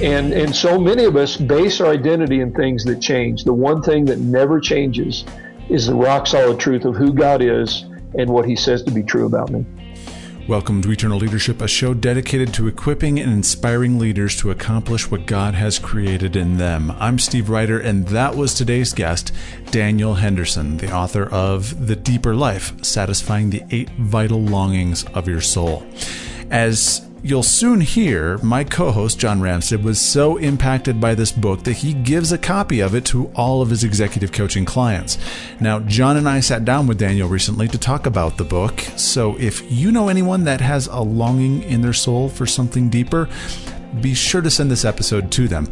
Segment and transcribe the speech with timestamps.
[0.00, 3.44] And, and so many of us base our identity in things that change.
[3.44, 5.24] The one thing that never changes
[5.68, 7.84] is the rock solid truth of who God is
[8.18, 9.64] and what He says to be true about me.
[10.48, 15.24] Welcome to Eternal Leadership, a show dedicated to equipping and inspiring leaders to accomplish what
[15.24, 16.90] God has created in them.
[16.98, 19.32] I'm Steve Ryder, and that was today's guest,
[19.70, 25.40] Daniel Henderson, the author of The Deeper Life Satisfying the Eight Vital Longings of Your
[25.40, 25.86] Soul.
[26.50, 31.62] As You'll soon hear my co host, John Ramstead, was so impacted by this book
[31.62, 35.18] that he gives a copy of it to all of his executive coaching clients.
[35.60, 38.80] Now, John and I sat down with Daniel recently to talk about the book.
[38.96, 43.28] So if you know anyone that has a longing in their soul for something deeper,
[44.00, 45.68] be sure to send this episode to them.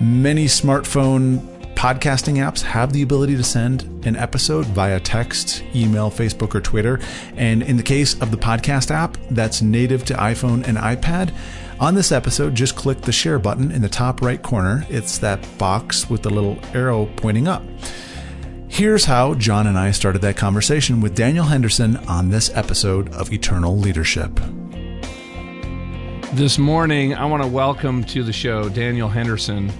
[0.00, 6.56] Many smartphone Podcasting apps have the ability to send an episode via text, email, Facebook,
[6.56, 6.98] or Twitter.
[7.36, 11.32] And in the case of the podcast app that's native to iPhone and iPad,
[11.78, 14.84] on this episode, just click the share button in the top right corner.
[14.90, 17.62] It's that box with the little arrow pointing up.
[18.66, 23.32] Here's how John and I started that conversation with Daniel Henderson on this episode of
[23.32, 24.40] Eternal Leadership.
[26.32, 29.70] This morning, I want to welcome to the show Daniel Henderson.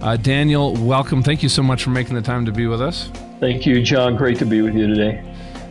[0.00, 1.22] Uh, Daniel, welcome.
[1.22, 3.10] Thank you so much for making the time to be with us.
[3.38, 4.16] Thank you, John.
[4.16, 5.22] Great to be with you today.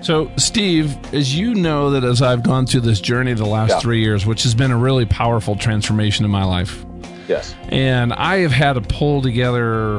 [0.01, 3.79] So, Steve, as you know, that as I've gone through this journey the last yeah.
[3.79, 6.85] three years, which has been a really powerful transformation in my life.
[7.27, 7.55] Yes.
[7.69, 9.97] And I have had to pull together.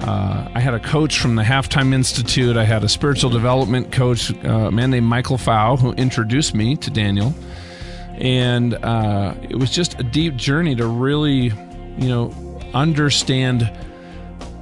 [0.00, 2.56] Uh, I had a coach from the Halftime Institute.
[2.56, 6.76] I had a spiritual development coach, uh, a man named Michael Fow, who introduced me
[6.76, 7.34] to Daniel.
[8.18, 11.52] And uh, it was just a deep journey to really,
[11.98, 12.32] you know,
[12.74, 13.70] understand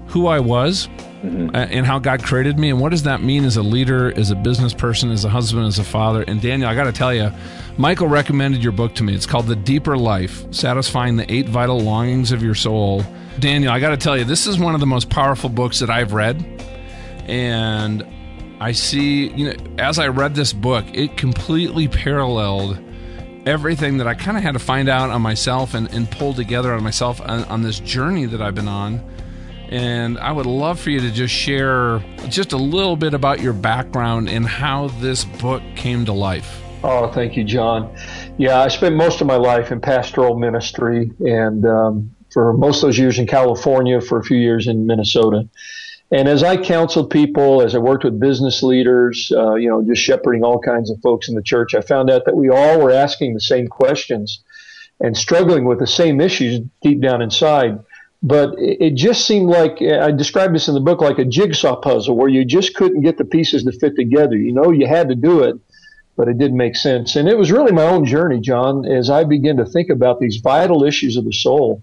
[0.08, 1.54] who I was mm-hmm.
[1.54, 4.36] and how God created me and what does that mean as a leader, as a
[4.36, 6.24] business person, as a husband, as a father.
[6.26, 7.30] And Daniel, I got to tell you,
[7.76, 9.14] Michael recommended your book to me.
[9.14, 13.04] It's called The Deeper Life Satisfying the Eight Vital Longings of Your Soul.
[13.40, 15.90] Daniel, I got to tell you, this is one of the most powerful books that
[15.90, 16.44] I've read.
[17.26, 18.06] And
[18.60, 22.78] I see, you know, as I read this book, it completely paralleled
[23.46, 26.72] everything that I kind of had to find out on myself and, and pull together
[26.72, 29.02] on myself on, on, this journey that I've been on.
[29.68, 33.52] And I would love for you to just share just a little bit about your
[33.52, 36.60] background and how this book came to life.
[36.82, 37.94] Oh, thank you, John.
[38.36, 42.88] Yeah, I spent most of my life in pastoral ministry and um, for most of
[42.88, 45.48] those years in California, for a few years in Minnesota.
[46.10, 50.02] And as I counseled people, as I worked with business leaders, uh, you know, just
[50.02, 52.92] shepherding all kinds of folks in the church, I found out that we all were
[52.92, 54.42] asking the same questions
[55.00, 57.80] and struggling with the same issues deep down inside.
[58.22, 62.16] But it just seemed like I described this in the book like a jigsaw puzzle
[62.16, 64.36] where you just couldn't get the pieces to fit together.
[64.36, 65.56] You know, you had to do it,
[66.16, 67.16] but it didn't make sense.
[67.16, 70.36] And it was really my own journey, John, as I began to think about these
[70.36, 71.82] vital issues of the soul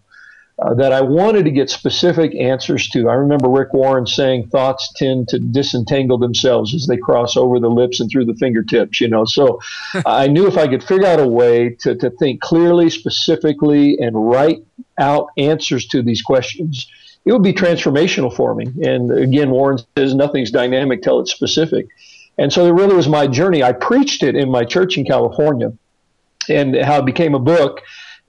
[0.59, 3.09] uh, that I wanted to get specific answers to.
[3.09, 7.69] I remember Rick Warren saying thoughts tend to disentangle themselves as they cross over the
[7.69, 9.25] lips and through the fingertips, you know.
[9.25, 9.59] So
[10.06, 14.29] I knew if I could figure out a way to, to think clearly, specifically, and
[14.29, 14.63] write
[15.00, 16.88] out answers to these questions,
[17.25, 18.66] it would be transformational for me.
[18.83, 21.88] And again, Warren says nothing's dynamic till it's specific.
[22.38, 23.63] And so it really was my journey.
[23.63, 25.73] I preached it in my church in California
[26.50, 27.81] and how it became a book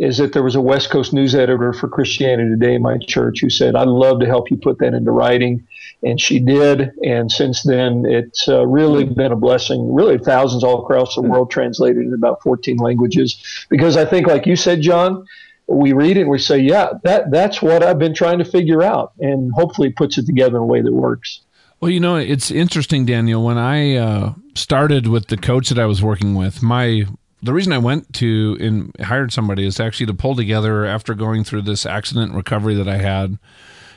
[0.02, 3.40] is that there was a West Coast news editor for Christianity Today in my church
[3.40, 5.64] who said, I'd love to help you put that into writing.
[6.02, 6.90] And she did.
[7.04, 9.94] And since then, it's uh, really been a blessing.
[9.94, 13.40] Really, thousands all across the world translated in about 14 languages.
[13.70, 15.24] Because I think, like you said, John,
[15.68, 18.82] we read it and we say, yeah, that, that's what I've been trying to figure
[18.82, 19.12] out.
[19.20, 21.42] And hopefully puts it together in a way that works.
[21.80, 23.44] Well, you know, it's interesting, Daniel.
[23.44, 27.04] When I uh, started with the coach that I was working with, my
[27.42, 31.44] the reason I went to and hired somebody is actually to pull together after going
[31.44, 33.38] through this accident recovery that I had.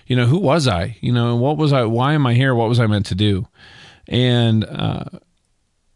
[0.07, 0.97] You know, who was I?
[1.01, 1.83] You know, what was I?
[1.83, 2.53] Why am I here?
[2.53, 3.47] What was I meant to do?
[4.07, 5.05] And uh,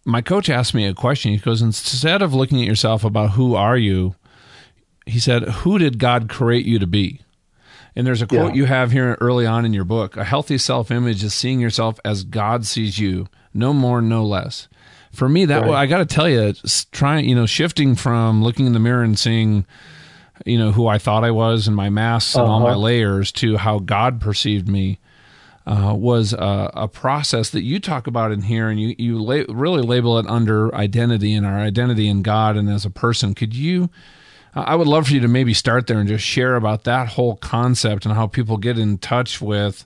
[0.05, 1.31] my coach asked me a question.
[1.31, 4.15] He goes, instead of looking at yourself about who are you,
[5.05, 7.21] he said, who did God create you to be?
[7.95, 8.55] And there's a quote yeah.
[8.55, 12.23] you have here early on in your book: "A healthy self-image is seeing yourself as
[12.23, 14.69] God sees you, no more, no less."
[15.11, 15.71] For me that right.
[15.71, 16.53] I got to tell you,
[16.91, 19.65] trying you know shifting from looking in the mirror and seeing
[20.45, 22.51] you know who I thought I was and my masks and uh-huh.
[22.51, 22.79] all my uh-huh.
[22.79, 24.99] layers to how God perceived me.
[25.67, 29.43] Uh, was a, a, process that you talk about in here, and you you la-
[29.49, 33.35] really label it under identity and our identity in God and as a person.
[33.35, 33.91] Could you?
[34.55, 37.35] I would love for you to maybe start there and just share about that whole
[37.35, 39.85] concept and how people get in touch with,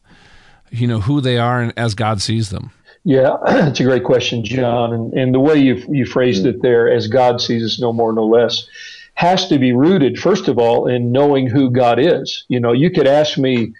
[0.71, 2.71] you know, who they are and as God sees them.
[3.03, 4.93] Yeah, it's a great question, John.
[4.93, 8.13] And, and the way you you phrased it there, as God sees us, no more,
[8.13, 8.67] no less.
[9.15, 12.45] has to be rooted, first of all, in knowing who God is.
[12.47, 13.73] You know, you could ask me,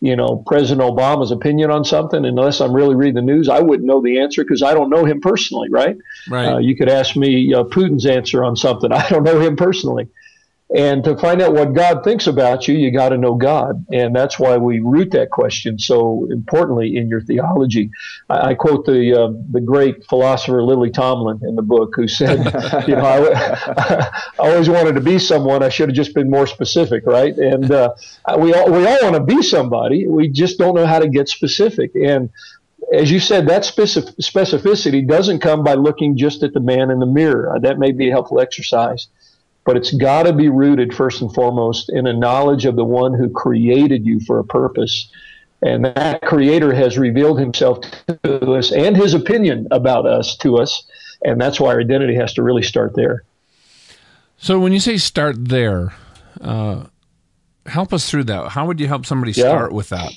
[0.00, 3.86] you know, President Obama's opinion on something, unless I'm really reading the news, I wouldn't
[3.86, 5.96] know the answer because I don't know him personally, right?
[6.30, 6.46] Right.
[6.46, 8.92] Uh, you could ask me uh, Putin's answer on something.
[9.02, 10.08] I don't know him personally.
[10.74, 13.86] And to find out what God thinks about you, you got to know God.
[13.90, 17.90] And that's why we root that question so importantly in your theology.
[18.28, 22.38] I, I quote the, uh, the great philosopher Lily Tomlin in the book who said,
[22.86, 25.62] you know, I, I, always wanted to be someone.
[25.62, 27.34] I should have just been more specific, right?
[27.34, 27.94] And uh,
[28.38, 30.06] we all, we all want to be somebody.
[30.06, 31.94] We just don't know how to get specific.
[31.94, 32.28] And
[32.92, 36.98] as you said, that specific, specificity doesn't come by looking just at the man in
[36.98, 37.56] the mirror.
[37.58, 39.08] That may be a helpful exercise
[39.68, 43.12] but it's got to be rooted first and foremost in a knowledge of the one
[43.12, 45.10] who created you for a purpose.
[45.60, 47.80] And that creator has revealed himself
[48.22, 50.86] to us and his opinion about us to us.
[51.22, 53.24] And that's why our identity has to really start there.
[54.38, 55.92] So when you say start there,
[56.40, 56.84] uh,
[57.66, 58.48] help us through that.
[58.48, 60.12] How would you help somebody start with that?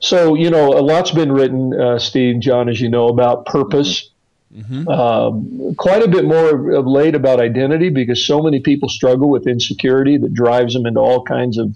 [0.00, 4.10] So, you know, a lot's been written, uh, Steve, John, as you know, about purpose
[4.54, 4.88] Mm-hmm.
[4.88, 9.46] Um, quite a bit more of late about identity because so many people struggle with
[9.46, 11.74] insecurity that drives them into all kinds of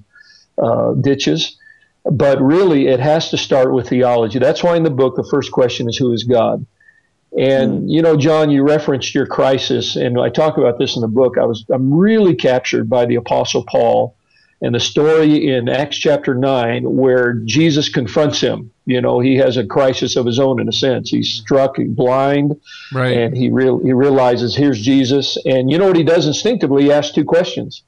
[0.56, 1.58] uh, ditches.
[2.04, 4.38] But really, it has to start with theology.
[4.38, 6.64] That's why in the book, the first question is who is God?
[7.38, 7.90] And mm.
[7.90, 11.36] you know, John, you referenced your crisis, and I talk about this in the book.
[11.38, 14.16] I was I'm really captured by the Apostle Paul
[14.62, 18.70] and the story in Acts chapter 9 where Jesus confronts him.
[18.90, 21.10] You know, he has a crisis of his own in a sense.
[21.10, 22.60] He's struck blind,
[22.92, 23.16] right.
[23.16, 25.38] and he real, he realizes here's Jesus.
[25.44, 26.84] And you know what he does instinctively?
[26.84, 27.82] He asks two questions.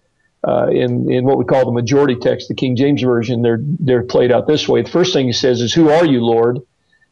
[0.47, 4.03] Uh, in in what we call the majority text, the King James version, they're they're
[4.03, 4.83] played out this way.
[4.83, 6.59] The first thing he says is, "Who are you, Lord?"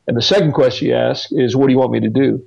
[0.06, 2.44] And the second question he asks is, "What do you want me to do?"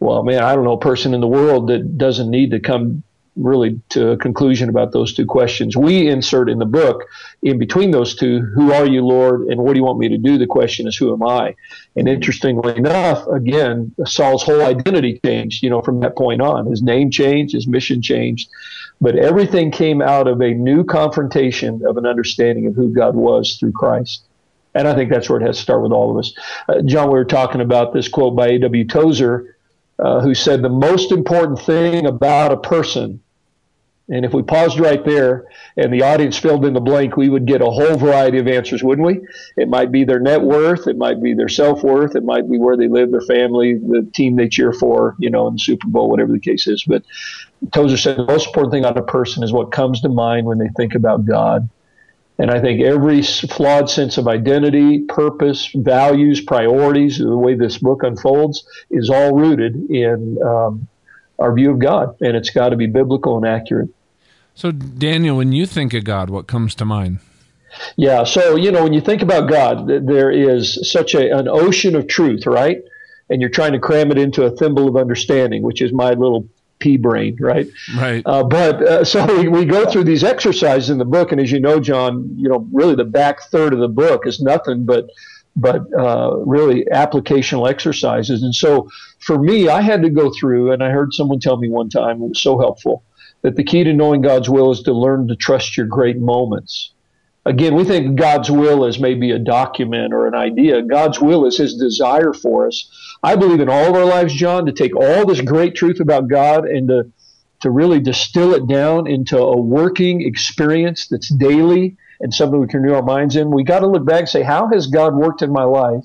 [0.00, 3.02] Well, man, I don't know a person in the world that doesn't need to come
[3.38, 5.76] really to a conclusion about those two questions.
[5.76, 7.04] We insert in the book,
[7.42, 10.18] in between those two, who are you, Lord, and what do you want me to
[10.18, 10.38] do?
[10.38, 11.54] The question is, who am I?
[11.96, 16.66] And interestingly enough, again, Saul's whole identity changed, you know, from that point on.
[16.66, 18.50] His name changed, his mission changed,
[19.00, 23.56] but everything came out of a new confrontation of an understanding of who God was
[23.58, 24.24] through Christ.
[24.74, 26.32] And I think that's where it has to start with all of us.
[26.68, 28.86] Uh, John, we were talking about this quote by A.W.
[28.86, 29.56] Tozer,
[29.98, 33.20] uh, who said the most important thing about a person
[34.10, 35.46] and if we paused right there
[35.76, 38.82] and the audience filled in the blank, we would get a whole variety of answers,
[38.82, 39.20] wouldn't we?
[39.56, 42.58] It might be their net worth, it might be their self worth, it might be
[42.58, 45.88] where they live, their family, the team they cheer for, you know, in the Super
[45.88, 46.84] Bowl, whatever the case is.
[46.84, 47.04] But
[47.72, 50.58] Tozer said the most important thing on a person is what comes to mind when
[50.58, 51.68] they think about God.
[52.38, 58.04] And I think every flawed sense of identity, purpose, values, priorities, the way this book
[58.04, 60.86] unfolds, is all rooted in um,
[61.38, 62.16] our view of God.
[62.22, 63.90] And it's got to be biblical and accurate.
[64.58, 67.20] So, Daniel, when you think of God, what comes to mind?
[67.94, 71.94] Yeah, so, you know, when you think about God, there is such a, an ocean
[71.94, 72.78] of truth, right?
[73.30, 76.48] And you're trying to cram it into a thimble of understanding, which is my little
[76.80, 77.68] pea brain, right?
[77.96, 78.20] Right.
[78.26, 81.52] Uh, but uh, so we, we go through these exercises in the book, and as
[81.52, 85.08] you know, John, you know, really the back third of the book is nothing but
[85.54, 88.42] but uh, really applicational exercises.
[88.42, 88.88] And so
[89.20, 92.22] for me, I had to go through, and I heard someone tell me one time,
[92.22, 93.04] it was so helpful
[93.42, 96.92] that the key to knowing God's will is to learn to trust your great moments.
[97.48, 100.82] Again, we think God's will is maybe a document or an idea.
[100.82, 102.90] God's will is His desire for us.
[103.22, 106.28] I believe in all of our lives, John, to take all this great truth about
[106.28, 107.10] God and to,
[107.60, 112.82] to really distill it down into a working experience that's daily and something we can
[112.82, 113.50] renew our minds in.
[113.50, 116.04] We got to look back and say, how has God worked in my life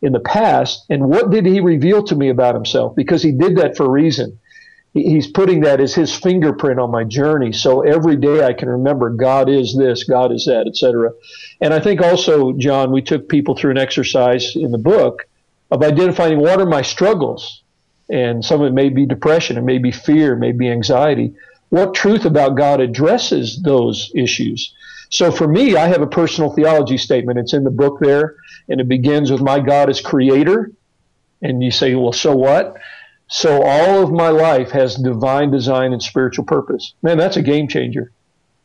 [0.00, 0.86] in the past?
[0.88, 2.96] And what did He reveal to me about Himself?
[2.96, 4.39] Because He did that for a reason
[4.92, 7.52] he's putting that as his fingerprint on my journey.
[7.52, 11.12] So every day I can remember God is this, God is that, etc.
[11.60, 15.26] And I think also, John, we took people through an exercise in the book
[15.70, 17.62] of identifying what are my struggles.
[18.08, 21.34] And some of it may be depression, it may be fear, it may be anxiety.
[21.68, 24.74] What truth about God addresses those issues?
[25.10, 27.38] So for me, I have a personal theology statement.
[27.38, 28.36] It's in the book there,
[28.68, 30.72] and it begins with my God is creator.
[31.42, 32.76] And you say, well, so what?
[33.30, 36.94] So all of my life has divine design and spiritual purpose.
[37.00, 38.10] Man, that's a game changer.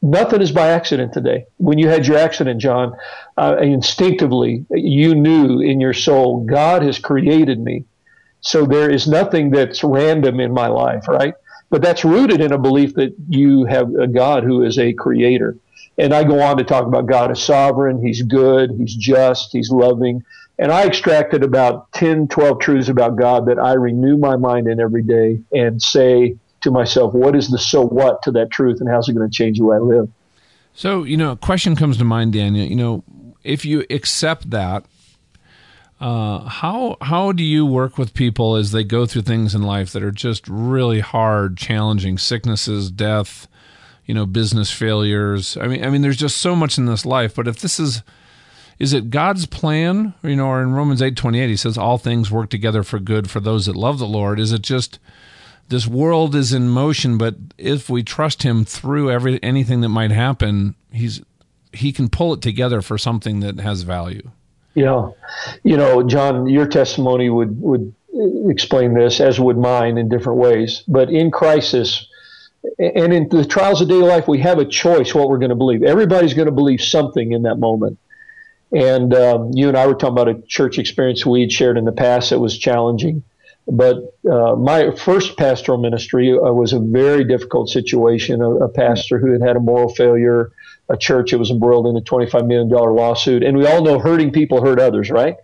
[0.01, 1.45] Nothing is by accident today.
[1.57, 2.95] When you had your accident, John,
[3.37, 7.85] uh, instinctively you knew in your soul, God has created me.
[8.41, 11.35] So there is nothing that's random in my life, right?
[11.69, 15.57] But that's rooted in a belief that you have a God who is a creator.
[15.97, 18.03] And I go on to talk about God as sovereign.
[18.03, 18.71] He's good.
[18.71, 19.51] He's just.
[19.51, 20.23] He's loving.
[20.57, 24.79] And I extracted about 10, 12 truths about God that I renew my mind in
[24.79, 28.89] every day and say to myself, what is the so what to that truth and
[28.89, 30.09] how's it going to change the way I live?
[30.73, 32.65] So, you know, a question comes to mind, Daniel.
[32.65, 33.03] You know,
[33.43, 34.85] if you accept that,
[36.01, 39.93] uh, how how do you work with people as they go through things in life
[39.93, 43.47] that are just really hard, challenging, sicknesses, death,
[44.05, 45.55] you know, business failures?
[45.55, 47.35] I mean, I mean, there's just so much in this life.
[47.35, 48.03] But if this is
[48.79, 50.13] is it God's plan?
[50.23, 52.99] You know, or in Romans eight twenty eight, he says all things work together for
[52.99, 54.39] good for those that love the Lord.
[54.39, 54.99] Is it just
[55.69, 60.11] this world is in motion, but if we trust Him through every anything that might
[60.11, 61.21] happen, He's
[61.73, 64.31] He can pull it together for something that has value.
[64.73, 65.11] Yeah,
[65.63, 67.95] you know, John, your testimony would would
[68.49, 70.83] explain this, as would mine in different ways.
[70.87, 72.07] But in crisis,
[72.77, 75.55] and in the trials of daily life, we have a choice what we're going to
[75.55, 75.83] believe.
[75.83, 77.97] Everybody's going to believe something in that moment.
[78.73, 81.85] And um, you and I were talking about a church experience we had shared in
[81.85, 83.23] the past that was challenging.
[83.67, 88.41] But uh, my first pastoral ministry uh, was a very difficult situation.
[88.41, 90.51] A, a, pastor who had had a moral failure,
[90.87, 93.43] a church that was embroiled in a $25 million lawsuit.
[93.43, 95.35] And we all know hurting people hurt others, right?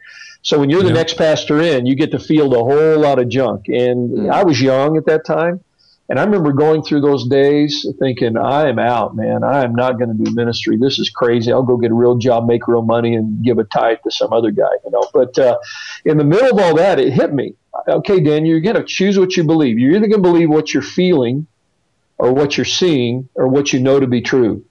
[0.43, 3.29] So when you're the next pastor in, you get to field a whole lot of
[3.29, 3.67] junk.
[3.67, 4.31] And mm.
[4.31, 5.63] I was young at that time.
[6.11, 9.45] And I remember going through those days thinking, I am out, man.
[9.45, 10.75] I am not going to do ministry.
[10.75, 11.53] This is crazy.
[11.53, 14.33] I'll go get a real job, make real money, and give a tithe to some
[14.33, 15.07] other guy, you know.
[15.13, 15.57] But uh,
[16.03, 17.53] in the middle of all that, it hit me.
[17.87, 19.79] Okay, Dan, you're going to choose what you believe.
[19.79, 21.47] You're either going to believe what you're feeling
[22.17, 24.65] or what you're seeing or what you know to be true.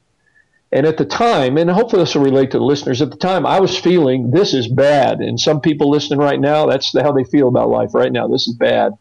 [0.71, 3.47] And at the time, and hopefully this will relate to the listeners, at the time
[3.47, 5.21] I was feeling this is bad.
[5.21, 8.29] And some people listening right now, that's how they feel about life right now.
[8.29, 8.93] This is bad.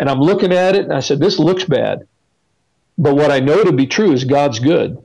[0.00, 2.08] And I'm looking at it and I said, this looks bad.
[2.96, 4.96] But what I know to be true is God's good.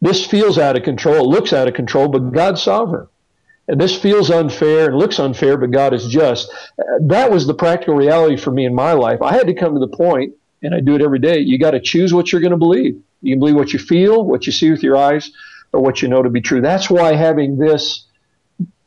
[0.00, 1.24] This feels out of control.
[1.24, 3.06] It looks out of control, but God's sovereign.
[3.68, 6.52] And this feels unfair and looks unfair, but God is just.
[7.02, 9.22] That was the practical reality for me in my life.
[9.22, 11.38] I had to come to the point, and I do it every day.
[11.38, 13.00] You got to choose what you're going to believe.
[13.22, 15.30] You can believe what you feel, what you see with your eyes,
[15.72, 16.60] or what you know to be true.
[16.60, 18.05] That's why having this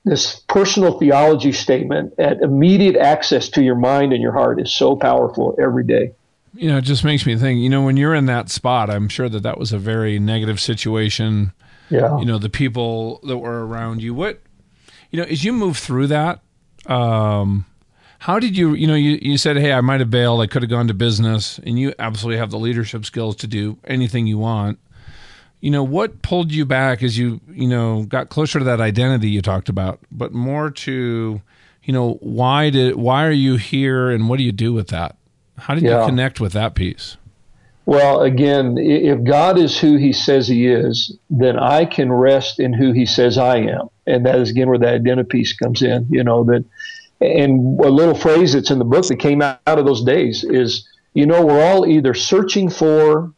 [0.05, 4.95] this personal theology statement at immediate access to your mind and your heart is so
[4.95, 6.13] powerful every day.
[6.53, 9.07] You know, it just makes me think, you know, when you're in that spot, I'm
[9.07, 11.53] sure that that was a very negative situation.
[11.89, 12.17] Yeah.
[12.19, 14.41] You know, the people that were around you, what,
[15.11, 16.41] you know, as you move through that,
[16.85, 17.65] um,
[18.19, 20.61] how did you, you know, you, you said, hey, I might have bailed, I could
[20.61, 24.37] have gone to business, and you absolutely have the leadership skills to do anything you
[24.37, 24.79] want
[25.61, 29.29] you know what pulled you back as you you know got closer to that identity
[29.29, 31.41] you talked about but more to
[31.83, 35.15] you know why did why are you here and what do you do with that?
[35.57, 36.01] How did yeah.
[36.01, 37.17] you connect with that piece?
[37.85, 42.71] Well again if god is who he says he is then i can rest in
[42.73, 43.89] who he says i am.
[44.05, 46.63] And that is again where that identity piece comes in you know that
[47.19, 50.87] and a little phrase that's in the book that came out of those days is
[51.15, 53.33] you know we're all either searching for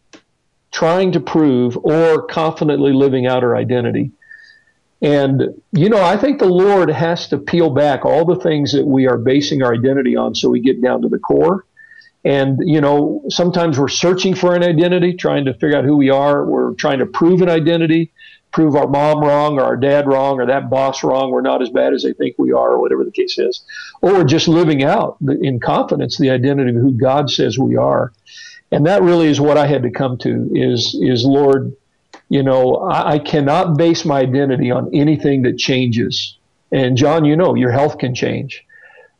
[0.71, 4.11] trying to prove or confidently living out our identity.
[5.01, 8.85] And, you know, I think the Lord has to peel back all the things that
[8.85, 11.65] we are basing our identity on so we get down to the core.
[12.23, 16.11] And, you know, sometimes we're searching for an identity, trying to figure out who we
[16.11, 16.45] are.
[16.45, 18.11] We're trying to prove an identity,
[18.51, 21.31] prove our mom wrong or our dad wrong or that boss wrong.
[21.31, 23.63] We're not as bad as they think we are or whatever the case is.
[24.03, 28.13] Or just living out in confidence the identity of who God says we are
[28.71, 31.75] and that really is what I had to come to is is Lord,
[32.29, 36.37] you know, I, I cannot base my identity on anything that changes.
[36.71, 38.65] And John, you know, your health can change,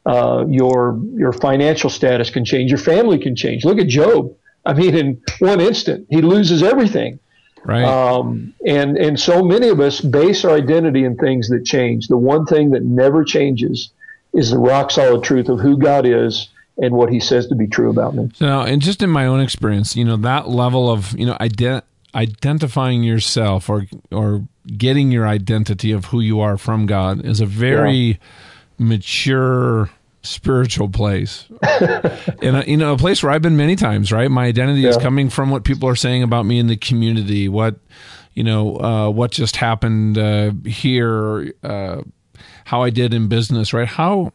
[0.06, 3.66] uh, your your financial status can change, your family can change.
[3.66, 4.34] Look at Job.
[4.66, 7.20] I mean, in one instant, he loses everything.
[7.66, 7.84] Right.
[7.84, 12.08] Um, and and so many of us base our identity in things that change.
[12.08, 13.92] The one thing that never changes
[14.34, 17.68] is the rock solid truth of who God is and what he says to be
[17.68, 18.32] true about me.
[18.36, 21.84] So, and just in my own experience, you know, that level of, you know, ident-
[22.16, 24.46] identifying yourself or or
[24.78, 28.16] getting your identity of who you are from God is a very yeah.
[28.78, 29.90] mature
[30.24, 31.48] spiritual place.
[32.42, 34.30] and you know, a place where I've been many times, right?
[34.30, 34.90] My identity yeah.
[34.90, 37.76] is coming from what people are saying about me in the community, what
[38.34, 42.02] you know, uh, what just happened uh, here, uh,
[42.66, 43.88] how I did in business, right?
[43.88, 44.32] How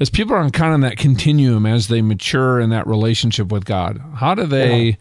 [0.00, 3.64] as people are on kind of that continuum as they mature in that relationship with
[3.64, 4.96] God, how do they yeah.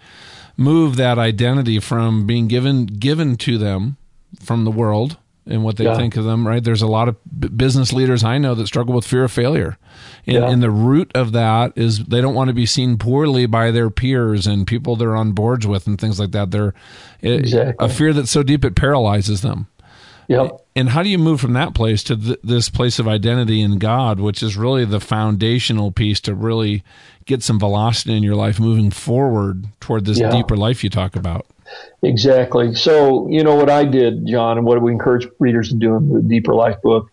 [0.56, 3.98] move that identity from being given given to them
[4.40, 5.96] from the world and what they yeah.
[5.96, 6.48] think of them?
[6.48, 6.64] Right?
[6.64, 9.78] There's a lot of b- business leaders I know that struggle with fear of failure,
[10.26, 10.50] and, yeah.
[10.50, 13.90] and the root of that is they don't want to be seen poorly by their
[13.90, 16.52] peers and people they're on boards with and things like that.
[16.52, 16.74] They're
[17.22, 17.86] exactly.
[17.86, 19.68] a fear that's so deep it paralyzes them.
[20.28, 20.66] Yep.
[20.76, 23.80] And how do you move from that place to th- this place of identity in
[23.80, 26.84] God, which is really the foundational piece to really
[27.26, 30.30] get some velocity in your life moving forward toward this yeah.
[30.30, 31.46] deeper life you talk about?
[32.02, 32.76] Exactly.
[32.76, 36.14] So, you know, what I did, John, and what we encourage readers to do in
[36.14, 37.10] the Deeper Life book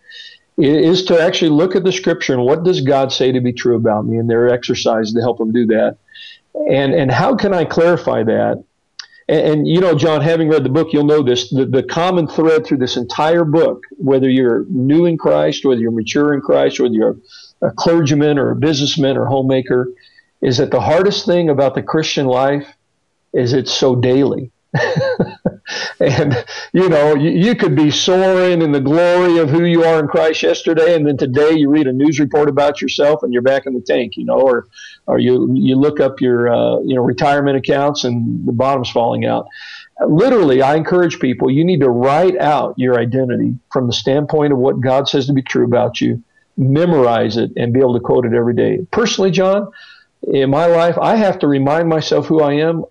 [0.56, 3.74] is to actually look at the scripture and what does God say to be true
[3.76, 5.96] about me, and there are exercises to help them do that.
[6.70, 8.62] And and how can I clarify that?
[9.28, 11.50] And, and, you know, John, having read the book, you'll know this.
[11.50, 15.90] The, the common thread through this entire book, whether you're new in Christ, whether you're
[15.90, 17.16] mature in Christ, whether you're
[17.62, 19.88] a clergyman or a businessman or homemaker,
[20.42, 22.68] is that the hardest thing about the Christian life
[23.32, 24.50] is it's so daily.
[26.00, 29.98] and you know you, you, could be soaring in the glory of who you are
[29.98, 33.42] in Christ yesterday, and then today you read a news report about yourself and you're
[33.42, 34.66] back in the tank, you know, or
[35.06, 39.24] or you you look up your uh, you know retirement accounts and the bottom's falling
[39.24, 39.46] out.
[40.06, 44.58] Literally, I encourage people you need to write out your identity from the standpoint of
[44.58, 46.22] what God says to be true about you,
[46.56, 48.86] memorize it, and be able to quote it every day.
[48.90, 49.70] Personally, John,
[50.22, 52.84] in my life, I have to remind myself who I am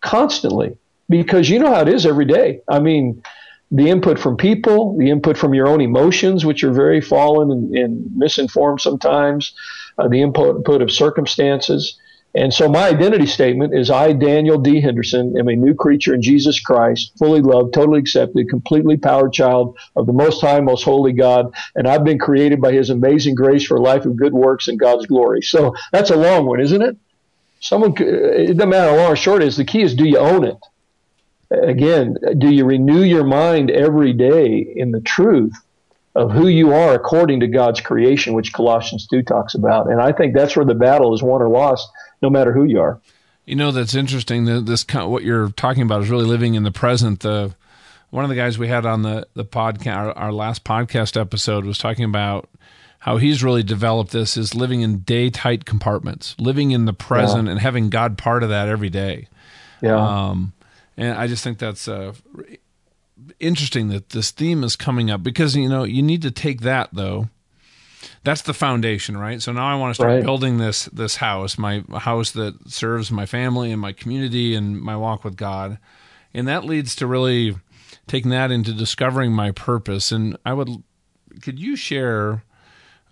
[0.00, 0.76] constantly
[1.10, 2.60] because you know how it is every day.
[2.68, 3.22] I mean,
[3.70, 7.74] the input from people, the input from your own emotions, which are very fallen and,
[7.74, 9.52] and misinformed sometimes,
[9.98, 11.98] uh, the input, of circumstances.
[12.34, 14.80] And so my identity statement is I, Daniel D.
[14.80, 19.76] Henderson, am a new creature in Jesus Christ, fully loved, totally accepted, completely powered child
[19.96, 23.66] of the Most High, Most Holy God, and I've been created by His amazing grace
[23.66, 25.42] for a life of good works and God's glory.
[25.42, 26.96] So that's a long one, isn't it?
[27.58, 29.56] Someone, it doesn't matter how long or short it is.
[29.56, 30.56] The key is do you own it?
[31.50, 35.54] Again, do you renew your mind every day in the truth
[36.14, 39.90] of who you are according to God's creation, which Colossians 2 talks about?
[39.90, 41.88] And I think that's where the battle is won or lost,
[42.22, 43.00] no matter who you are.
[43.46, 44.64] You know, that's interesting.
[44.64, 47.20] This what you're talking about is really living in the present.
[47.20, 47.54] The
[48.10, 51.64] one of the guys we had on the the podcast, our, our last podcast episode,
[51.64, 52.48] was talking about
[53.00, 57.46] how he's really developed this is living in day tight compartments, living in the present,
[57.46, 57.52] yeah.
[57.52, 59.26] and having God part of that every day.
[59.82, 59.96] Yeah.
[59.96, 60.52] Um,
[60.96, 62.12] and I just think that's uh,
[63.38, 66.90] interesting that this theme is coming up because you know you need to take that
[66.92, 67.28] though.
[68.22, 69.40] That's the foundation, right?
[69.40, 70.24] So now I want to start right.
[70.24, 74.96] building this this house, my house that serves my family and my community and my
[74.96, 75.78] walk with God,
[76.34, 77.56] and that leads to really
[78.06, 80.12] taking that into discovering my purpose.
[80.12, 80.82] And I would,
[81.42, 82.42] could you share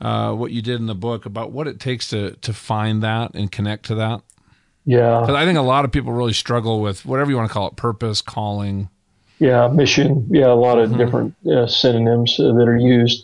[0.00, 3.34] uh, what you did in the book about what it takes to to find that
[3.34, 4.22] and connect to that?
[4.88, 5.20] Yeah.
[5.20, 7.68] Because I think a lot of people really struggle with whatever you want to call
[7.68, 8.88] it purpose, calling.
[9.38, 10.26] Yeah, mission.
[10.30, 10.98] Yeah, a lot of mm-hmm.
[10.98, 13.22] different uh, synonyms uh, that are used.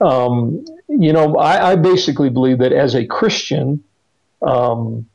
[0.00, 3.84] Um, you know, I, I, basically believe that as a Christian,
[4.40, 5.06] um,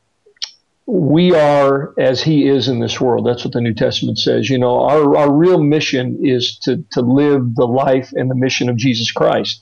[0.86, 3.26] we are as He is in this world.
[3.26, 4.48] That's what the New Testament says.
[4.48, 8.68] You know, our, our real mission is to, to live the life and the mission
[8.68, 9.60] of Jesus Christ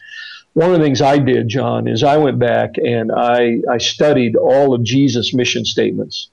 [0.54, 4.36] one of the things I did, John, is I went back and I, I studied
[4.36, 6.30] all of Jesus' mission statements.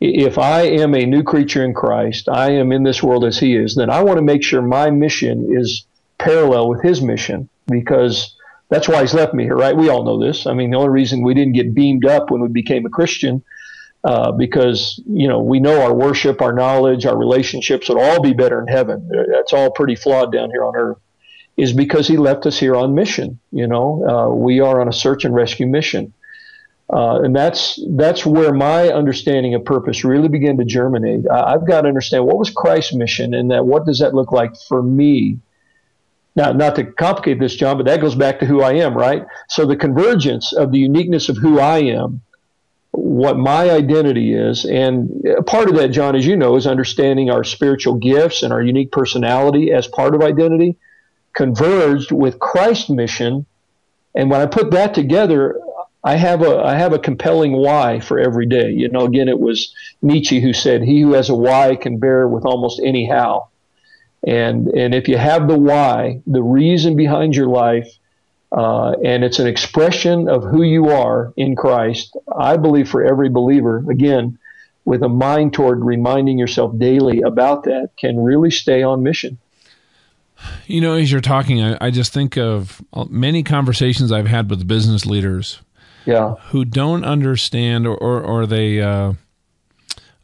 [0.00, 3.56] If I am a new creature in Christ, I am in this world as He
[3.56, 5.86] is, then I want to make sure my mission is
[6.18, 8.36] parallel with His mission because
[8.68, 9.76] that's why He's left me here, right?
[9.76, 10.46] We all know this.
[10.46, 13.42] I mean, the only reason we didn't get beamed up when we became a Christian
[14.04, 18.34] uh, because you know we know our worship, our knowledge, our relationships would all be
[18.34, 19.10] better in heaven.
[19.32, 20.98] That's all pretty flawed down here on earth
[21.56, 23.38] is because he left us here on mission.
[23.50, 26.12] You know, uh, we are on a search and rescue mission.
[26.88, 31.28] Uh, and that's that's where my understanding of purpose really began to germinate.
[31.28, 34.30] I, have got to understand what was Christ's mission, and that what does that look
[34.30, 35.38] like for me.
[36.36, 39.24] Now, not to complicate this, John, but that goes back to who I am, right?
[39.48, 42.20] So the convergence of the uniqueness of who I am,
[42.92, 45.10] what my identity is, and
[45.46, 48.92] part of that, John, as you know, is understanding our spiritual gifts and our unique
[48.92, 50.76] personality as part of identity
[51.36, 53.46] converged with Christ's mission.
[54.14, 55.60] And when I put that together,
[56.02, 58.70] I have a I have a compelling why for every day.
[58.70, 62.26] You know, again, it was Nietzsche who said, "He who has a why can bear
[62.26, 63.48] with almost any how."
[64.26, 67.92] And and if you have the why, the reason behind your life,
[68.50, 73.28] uh, and it's an expression of who you are in Christ, I believe for every
[73.28, 74.38] believer, again,
[74.84, 79.38] with a mind toward reminding yourself daily about that, can really stay on mission.
[80.66, 84.66] You know, as you're talking, I, I, just think of many conversations I've had with
[84.66, 85.60] business leaders,
[86.04, 88.80] yeah, who don't understand or or, or they.
[88.80, 89.14] Uh,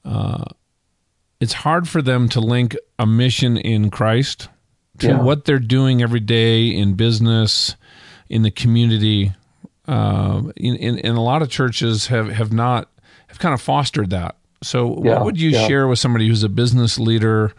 [0.04, 0.44] uh,
[1.40, 4.48] it's hard for them to link a mission in Christ
[4.98, 5.20] to yeah.
[5.20, 7.76] what they're doing every day in business,
[8.28, 9.32] in the community.
[9.88, 12.88] Uh, in, in, in, a lot of churches have, have not
[13.26, 14.36] have kind of fostered that.
[14.62, 15.66] So, yeah, what would you yeah.
[15.66, 17.52] share with somebody who's a business leader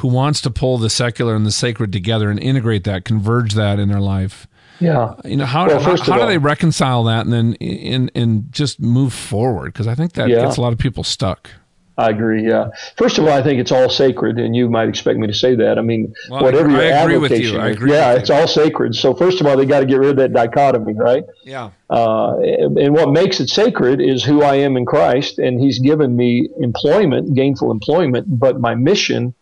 [0.00, 3.78] who wants to pull the secular and the sacred together and integrate that, converge that
[3.78, 4.46] in their life.
[4.80, 5.14] Yeah.
[5.24, 8.50] You know, how, well, how, how all, do they reconcile that and then and, and
[8.50, 9.74] just move forward?
[9.74, 10.40] Because I think that yeah.
[10.40, 11.50] gets a lot of people stuck.
[11.98, 12.48] I agree.
[12.48, 12.70] Yeah.
[12.96, 15.54] First of all, I think it's all sacred, and you might expect me to say
[15.56, 15.78] that.
[15.78, 17.58] I mean, well, whatever your I agree with you.
[17.58, 18.94] I agree yeah, it's all sacred.
[18.94, 21.24] So first of all, they got to get rid of that dichotomy, right?
[21.44, 21.72] Yeah.
[21.90, 26.16] Uh, and what makes it sacred is who I am in Christ, and He's given
[26.16, 29.34] me employment, gainful employment, but my mission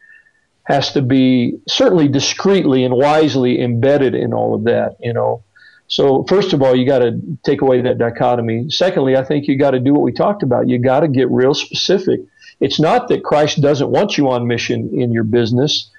[0.69, 4.97] has to be certainly discreetly and wisely embedded in all of that.
[5.01, 5.43] You know.
[5.91, 8.69] So first of all, you got to take away that dichotomy.
[8.69, 10.69] Secondly, I think you got to do what we talked about.
[10.69, 12.21] You got to get real specific
[12.61, 15.91] it's not that Christ doesn't want you on mission in your business.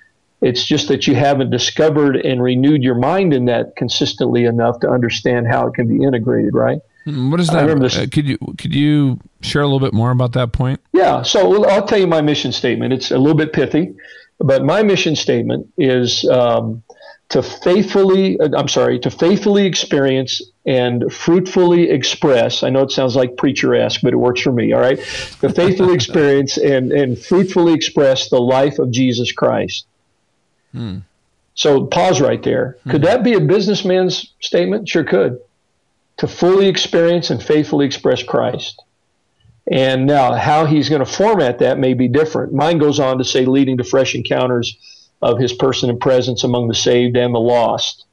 [0.41, 4.89] It's just that you haven't discovered and renewed your mind in that consistently enough to
[4.89, 6.79] understand how it can be integrated, right?
[7.05, 7.69] What is that?
[7.69, 10.79] Uh, could you could you share a little bit more about that point?
[10.93, 12.93] Yeah, so I'll tell you my mission statement.
[12.93, 13.95] It's a little bit pithy,
[14.39, 16.84] but my mission statement is um,
[17.30, 22.63] to faithfully, uh, I'm sorry, to faithfully experience and fruitfully express.
[22.63, 24.73] I know it sounds like preacher esque, but it works for me.
[24.73, 24.97] All right.
[25.41, 29.86] To faithfully experience and, and fruitfully express the life of Jesus Christ.
[30.71, 30.99] Hmm.
[31.54, 32.78] So pause right there.
[32.84, 32.91] Hmm.
[32.91, 34.88] Could that be a businessman's statement?
[34.88, 35.39] Sure could.
[36.17, 38.82] To fully experience and faithfully express Christ.
[39.67, 42.54] And now, how he's going to format that may be different.
[42.54, 44.78] Mine goes on to say, leading to fresh encounters
[45.22, 48.06] of his person and presence among the saved and the lost.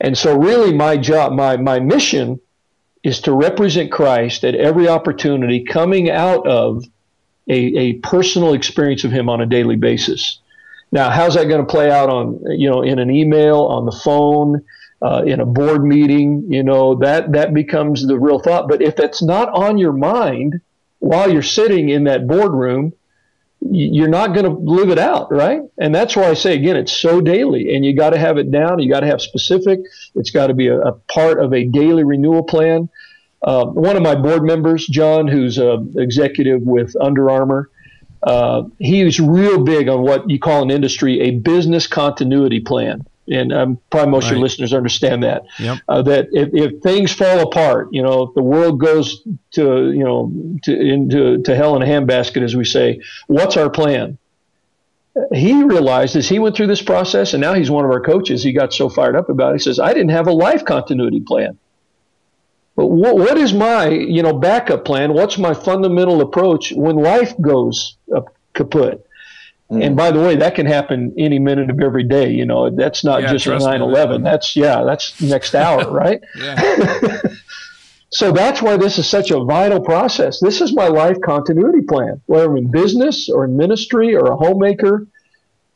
[0.00, 2.40] And so, really, my job, my, my mission
[3.02, 6.84] is to represent Christ at every opportunity coming out of
[7.48, 10.40] a, a personal experience of him on a daily basis.
[10.92, 13.92] Now, how's that going to play out on, you know, in an email, on the
[13.92, 14.64] phone,
[15.02, 16.46] uh, in a board meeting?
[16.48, 18.68] You know, that, that becomes the real thought.
[18.68, 20.60] But if that's not on your mind
[21.00, 22.92] while you're sitting in that boardroom,
[23.60, 25.60] you're not going to live it out, right?
[25.78, 28.50] And that's why I say again, it's so daily, and you got to have it
[28.50, 28.78] down.
[28.78, 29.80] You got to have specific.
[30.14, 32.88] It's got to be a, a, part of a daily renewal plan.
[33.42, 37.70] Uh, one of my board members, John, who's an executive with Under Armour,
[38.22, 43.52] uh, he's real big on what you call in industry a business continuity plan and
[43.52, 44.32] um, probably most right.
[44.32, 45.44] of your listeners understand that.
[45.58, 45.78] Yep.
[45.88, 50.04] Uh, that if, if, things fall apart, you know, if the world goes to you
[50.04, 50.32] know
[50.64, 54.18] to into to hell in a handbasket, as we say, what's our plan?
[55.32, 58.42] He realized as he went through this process, and now he's one of our coaches.
[58.42, 59.54] He got so fired up about it.
[59.56, 61.58] He says, "I didn't have a life continuity plan."
[62.76, 65.12] But what, what is my you know backup plan?
[65.12, 67.96] What's my fundamental approach when life goes
[68.54, 69.06] kaput?
[69.70, 69.86] Mm.
[69.86, 72.30] And by the way, that can happen any minute of every day.
[72.30, 74.22] You know, that's not yeah, just 9 11.
[74.22, 76.20] That's, yeah, that's next hour, right?
[78.10, 80.40] so that's why this is such a vital process.
[80.40, 84.36] This is my life continuity plan, whether I'm in business or in ministry or a
[84.36, 85.06] homemaker.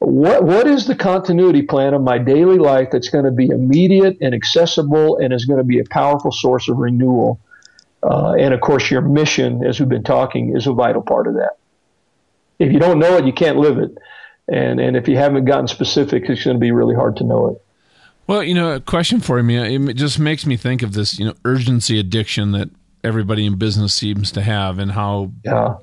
[0.00, 4.18] What, what is the continuity plan of my daily life that's going to be immediate
[4.20, 7.40] and accessible and is going to be a powerful source of renewal?
[8.02, 11.34] Uh, and of course, your mission, as we've been talking, is a vital part of
[11.34, 11.58] that
[12.58, 13.96] if you don't know it, you can't live it.
[14.48, 17.48] And and if you haven't gotten specific, it's going to be really hard to know
[17.48, 17.64] it.
[18.26, 19.56] Well, you know, a question for me.
[19.56, 22.70] It just makes me think of this, you know, urgency addiction that
[23.02, 25.76] everybody in business seems to have, and how, yeah.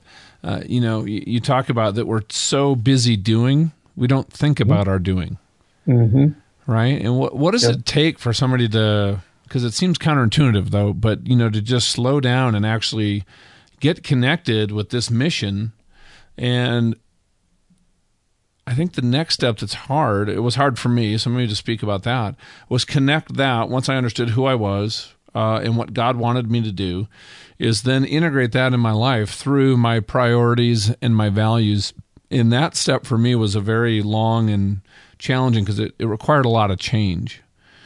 [0.43, 4.57] uh, you know, you, you, talk about that we're so busy doing, we don't think
[4.57, 4.71] mm-hmm.
[4.71, 5.37] about our doing,
[5.87, 6.29] mm-hmm.
[6.65, 6.99] right?
[6.99, 7.75] And what what does yep.
[7.75, 9.21] it take for somebody to?
[9.43, 13.23] Because it seems counterintuitive, though, but you know, to just slow down and actually
[13.79, 15.73] get connected with this mission
[16.37, 16.95] and
[18.67, 21.55] I think the next step that's hard, it was hard for me, so maybe to
[21.55, 22.35] speak about that,
[22.69, 26.61] was connect that once I understood who I was uh, and what God wanted me
[26.61, 27.07] to do,
[27.59, 31.93] is then integrate that in my life through my priorities and my values.
[32.29, 34.81] And that step for me was a very long and
[35.19, 37.41] challenging because it, it required a lot of change.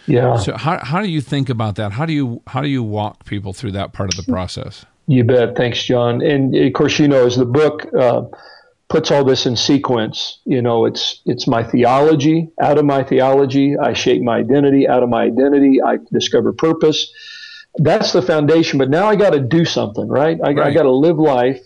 [0.08, 0.38] Yeah.
[0.38, 1.91] So how how do you think about that?
[1.91, 4.86] How do you how do you walk people through that part of the process?
[5.08, 5.56] You bet.
[5.56, 6.22] Thanks, John.
[6.22, 8.24] And of course, you know, as the book uh,
[8.89, 12.50] puts all this in sequence, you know, it's it's my theology.
[12.60, 14.88] Out of my theology, I shape my identity.
[14.88, 17.12] Out of my identity, I discover purpose.
[17.78, 18.80] That's the foundation.
[18.80, 20.39] But now I got to do something, right?
[20.44, 20.68] I, right.
[20.68, 21.62] I got to live life,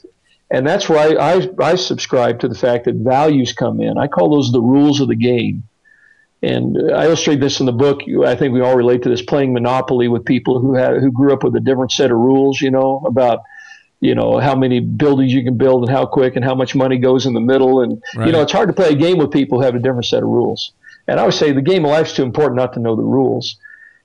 [0.52, 3.98] and that's why I, I I subscribe to the fact that values come in.
[3.98, 5.64] I call those the rules of the game.
[6.42, 8.02] And I illustrate this in the book.
[8.26, 11.34] I think we all relate to this playing Monopoly with people who have, who grew
[11.34, 13.42] up with a different set of rules, you know, about,
[14.00, 16.98] you know, how many buildings you can build and how quick and how much money
[16.98, 17.82] goes in the middle.
[17.82, 18.28] And, right.
[18.28, 20.24] you know, it's hard to play a game with people who have a different set
[20.24, 20.72] of rules.
[21.08, 23.04] And I would say the game of life is too important not to know the
[23.04, 23.58] rules.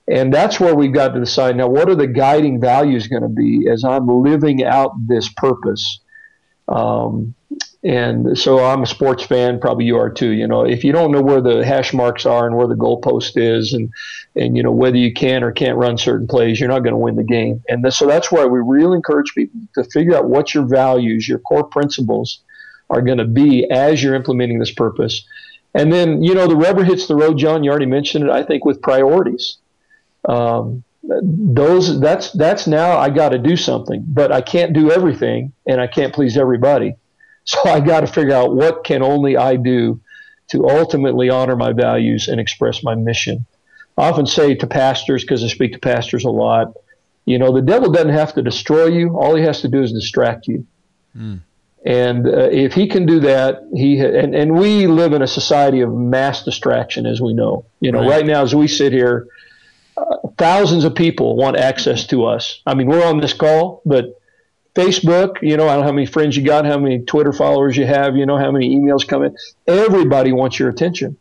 [0.07, 3.29] And that's where we've got to decide now what are the guiding values going to
[3.29, 5.99] be as I'm living out this purpose?
[6.67, 7.33] Um,
[7.85, 10.31] And so I'm a sports fan, probably you are too.
[10.31, 13.33] You know, if you don't know where the hash marks are and where the goalpost
[13.35, 13.91] is, and
[14.35, 16.97] and you know whether you can or can't run certain plays, you're not going to
[16.97, 17.63] win the game.
[17.69, 21.37] And so that's why we really encourage people to figure out what your values, your
[21.37, 22.39] core principles,
[22.89, 25.23] are going to be as you're implementing this purpose.
[25.75, 27.63] And then you know the rubber hits the road, John.
[27.63, 28.31] You already mentioned it.
[28.31, 29.57] I think with priorities.
[30.27, 35.53] Um, those that's that's now I got to do something, but I can't do everything,
[35.67, 36.95] and I can't please everybody.
[37.45, 40.01] So I got to figure out what can only I do
[40.49, 43.45] to ultimately honor my values and express my mission.
[43.97, 46.73] I often say to pastors, because I speak to pastors a lot,
[47.25, 49.17] you know, the devil doesn't have to destroy you.
[49.17, 50.67] All he has to do is distract you.
[51.17, 51.39] Mm.
[51.85, 55.27] And uh, if he can do that, he ha- and, and we live in a
[55.27, 57.65] society of mass distraction, as we know.
[57.79, 59.27] You know, right, right now as we sit here,
[59.95, 62.61] uh, thousands of people want access to us.
[62.65, 64.19] I mean, we're on this call, but
[64.75, 67.77] Facebook, you know, I don't know how many friends you got, how many Twitter followers
[67.77, 69.35] you have, you know, how many emails come in.
[69.65, 71.17] Everybody wants your attention.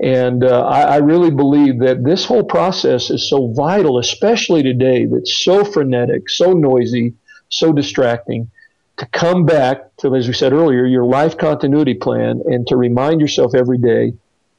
[0.00, 5.06] And uh, I, I, really believe that this whole process is so vital, especially today,
[5.06, 7.14] that's so frenetic, so noisy,
[7.48, 8.50] so distracting,
[8.98, 13.22] to come back to, as we said earlier, your life continuity plan and to remind
[13.22, 14.12] yourself every day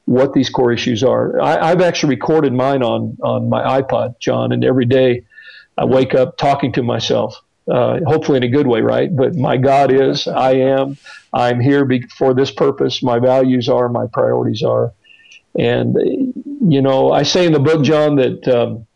[0.06, 1.40] what these core issues are.
[1.40, 5.22] I, have actually recorded mine on, on my iPod, John, and every day
[5.76, 9.14] I wake up talking to myself uh, hopefully in a good way, right?
[9.14, 10.96] But my God is, I am,
[11.32, 13.02] I'm here be- for this purpose.
[13.02, 14.92] My values are, my priorities are.
[15.58, 15.96] And,
[16.72, 18.86] you know, I say in the book, John, that um,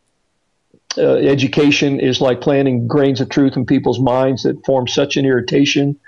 [0.97, 5.25] uh, education is like planting grains of truth in people's minds that form such an
[5.25, 5.99] irritation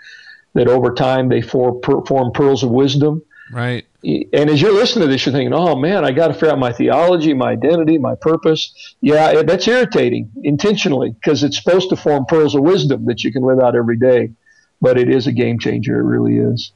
[0.54, 3.22] that over time they form, per- form pearls of wisdom.
[3.52, 3.86] Right.
[4.02, 6.58] And as you're listening to this, you're thinking, "Oh man, I got to figure out
[6.58, 12.24] my theology, my identity, my purpose." Yeah, that's irritating intentionally because it's supposed to form
[12.26, 14.30] pearls of wisdom that you can live out every day.
[14.80, 16.00] But it is a game changer.
[16.00, 16.72] It really is.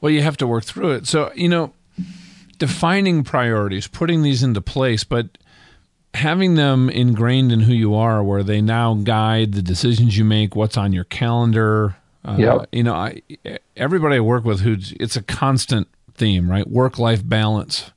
[0.00, 1.06] Well, you have to work through it.
[1.06, 1.72] So you know,
[2.58, 5.38] defining priorities, putting these into place, but
[6.14, 10.54] having them ingrained in who you are, where they now guide the decisions you make,
[10.54, 12.68] what's on your calendar, uh, yep.
[12.72, 13.22] You know, I,
[13.76, 16.66] everybody I work with, who's it's a constant theme, right?
[16.68, 17.90] Work life balance.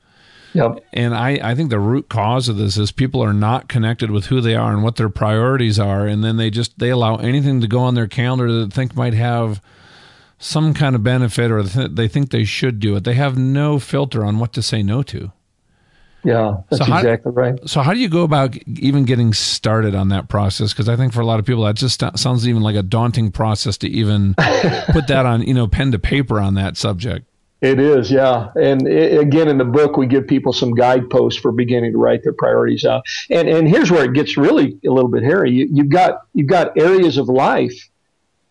[0.53, 0.83] Yep.
[0.93, 4.25] And I, I think the root cause of this is people are not connected with
[4.25, 7.61] who they are and what their priorities are, and then they just they allow anything
[7.61, 9.61] to go on their calendar that they think might have
[10.39, 13.03] some kind of benefit or they think they should do it.
[13.03, 15.31] They have no filter on what to say no to.
[16.27, 17.57] Yeah, that's so how, exactly right.
[17.69, 20.73] So, how do you go about even getting started on that process?
[20.73, 23.31] Because I think for a lot of people, that just sounds even like a daunting
[23.31, 24.33] process to even
[24.91, 27.29] put that on, you know, pen to paper on that subject.
[27.61, 28.49] It is, yeah.
[28.61, 32.23] And it, again, in the book, we give people some guideposts for beginning to write
[32.23, 33.03] their priorities out.
[33.29, 35.51] And and here's where it gets really a little bit hairy.
[35.51, 37.89] You, you've got you've got areas of life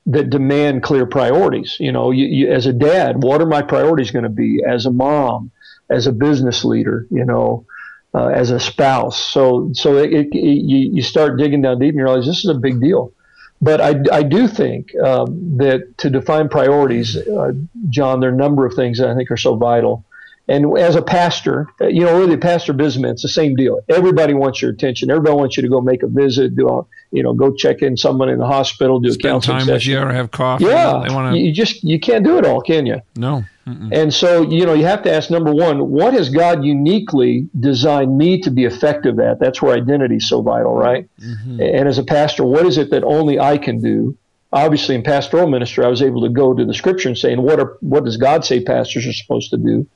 [0.07, 1.77] that demand clear priorities.
[1.79, 4.63] You know, you, you, as a dad, what are my priorities going to be?
[4.67, 5.51] As a mom,
[5.91, 7.67] as a business leader, you know,
[8.15, 9.19] uh, as a spouse.
[9.19, 12.51] So, so it, it, you, you start digging down deep and you realize this is
[12.51, 13.13] a big deal.
[13.61, 17.53] But I, I do think um, that to define priorities, uh,
[17.89, 20.05] John, there are a number of things that I think are so vital.
[20.49, 23.81] And as a pastor, you know, really a pastor businessman, it's the same deal.
[23.89, 25.11] Everybody wants your attention.
[25.11, 27.97] Everybody wants you to go make a visit, do a, you know, go check in
[27.97, 29.75] someone in the hospital, do Spend a counseling time session.
[29.75, 30.67] with you or have coffee.
[30.67, 31.37] Yeah, wanna...
[31.37, 33.01] you just you can't do it all, can you?
[33.17, 33.45] No.
[33.67, 33.93] Mm-mm.
[33.93, 38.17] And so, you know, you have to ask number one, what has God uniquely designed
[38.17, 39.41] me to be effective at?
[39.41, 41.09] That's where identity is so vital, right?
[41.21, 41.61] Mm-hmm.
[41.61, 44.17] And as a pastor, what is it that only I can do?
[44.53, 47.43] Obviously, in pastoral ministry, I was able to go to the scripture and say, and
[47.43, 49.87] what are what does God say pastors are supposed to do?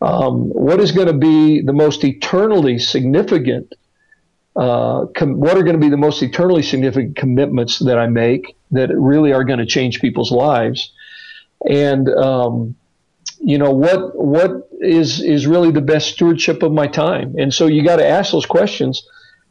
[0.00, 3.74] Um, what is going to be the most eternally significant?
[4.56, 8.56] Uh, com- what are going to be the most eternally significant commitments that I make
[8.70, 10.92] that really are going to change people's lives?
[11.68, 12.76] And um,
[13.44, 17.34] you know what what is is really the best stewardship of my time?
[17.38, 19.06] And so you got to ask those questions.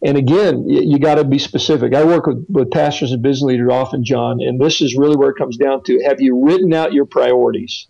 [0.05, 1.93] And again you got to be specific.
[1.93, 5.29] I work with, with pastors and business leaders often john and this is really where
[5.29, 7.87] it comes down to have you written out your priorities?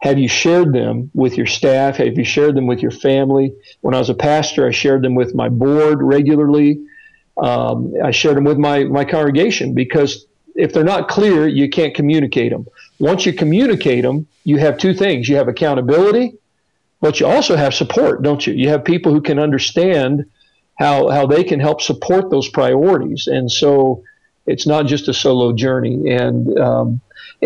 [0.00, 1.96] Have you shared them with your staff?
[1.96, 3.54] Have you shared them with your family?
[3.80, 6.84] When i was a pastor i shared them with my board regularly.
[7.42, 10.27] Um, i shared them with my, my congregation because
[10.58, 12.66] if they're not clear you can't communicate them
[12.98, 15.28] once you communicate them, you have two things.
[15.28, 16.34] You have accountability,
[17.00, 18.54] but you also have support, don't you?
[18.54, 20.28] You have people who can understand
[20.78, 23.26] how, how they can help support those priorities.
[23.26, 24.02] And so
[24.46, 26.10] it's not just a solo journey.
[26.10, 27.00] And um,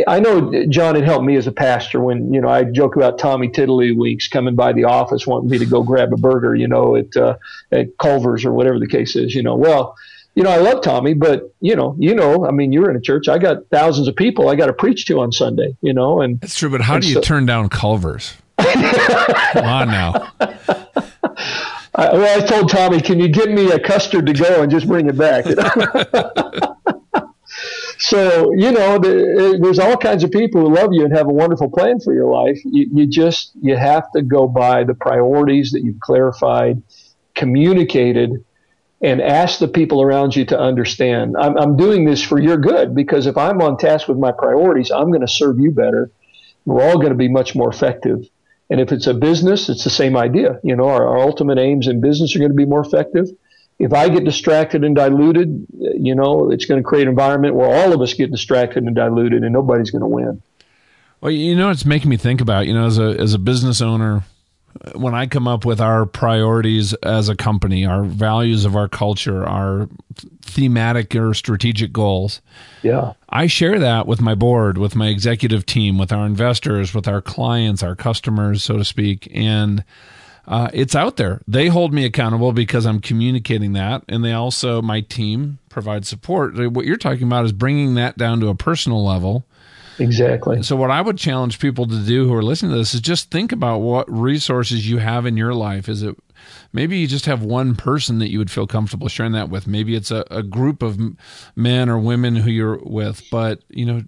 [0.07, 3.19] I know John had helped me as a pastor when, you know, I joke about
[3.19, 6.97] Tommy Tiddlywinks coming by the office wanting me to go grab a burger, you know,
[6.97, 7.37] at, uh,
[7.71, 9.57] at Culver's or whatever the case is, you know.
[9.57, 9.97] Well,
[10.35, 13.01] you know, I love Tommy, but you know, you know, I mean, you're in a
[13.01, 13.29] church.
[13.29, 15.77] I got thousands of people I got to preach to on Sunday.
[15.83, 16.71] You know, and that's true.
[16.71, 18.35] But how do you so, turn down Culver's?
[18.59, 20.33] Come on now.
[21.95, 24.87] I, well, I told Tommy, can you give me a custard to go and just
[24.87, 25.45] bring it back?
[27.99, 31.33] so you know, the, there's all kinds of people who love you and have a
[31.33, 32.59] wonderful plan for your life.
[32.65, 36.83] You, you just you have to go by the priorities that you've clarified,
[37.35, 38.43] communicated
[39.03, 41.37] and ask the people around you to understand.
[41.37, 44.93] I'm, I'm doing this for your good because if I'm on task with my priorities,
[44.93, 46.11] I'm going to serve you better.
[46.65, 48.25] We're all going to be much more effective.
[48.71, 50.61] And if it's a business, it's the same idea.
[50.63, 53.29] You know, our, our ultimate aims in business are going to be more effective.
[53.79, 57.69] If I get distracted and diluted, you know, it's going to create an environment where
[57.69, 60.43] all of us get distracted and diluted and nobody's going to win.
[61.21, 63.81] Well, you know, it's making me think about, you know, as a, as a business
[63.81, 64.23] owner,
[64.95, 69.47] when I come up with our priorities as a company, our values of our culture,
[69.47, 69.89] our
[70.43, 72.41] thematic or strategic goals.
[72.83, 73.13] Yeah.
[73.29, 77.23] I share that with my board, with my executive team, with our investors, with our
[77.23, 79.31] clients, our customers, so to speak.
[79.35, 79.85] And
[80.47, 81.41] uh, it's out there.
[81.47, 84.03] They hold me accountable because I'm communicating that.
[84.09, 86.57] And they also, my team, provide support.
[86.71, 89.47] What you're talking about is bringing that down to a personal level
[89.99, 90.63] Exactly.
[90.63, 93.31] So, what I would challenge people to do who are listening to this is just
[93.31, 95.89] think about what resources you have in your life.
[95.89, 96.17] Is it
[96.73, 99.67] maybe you just have one person that you would feel comfortable sharing that with?
[99.67, 100.99] Maybe it's a, a group of
[101.55, 103.23] men or women who you're with.
[103.31, 104.03] But, you know,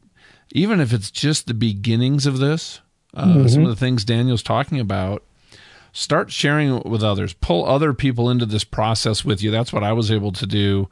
[0.52, 2.80] even if it's just the beginnings of this,
[3.14, 3.48] uh, mm-hmm.
[3.48, 5.22] some of the things Daniel's talking about,
[5.92, 7.34] start sharing it with others.
[7.34, 9.50] Pull other people into this process with you.
[9.50, 10.88] That's what I was able to do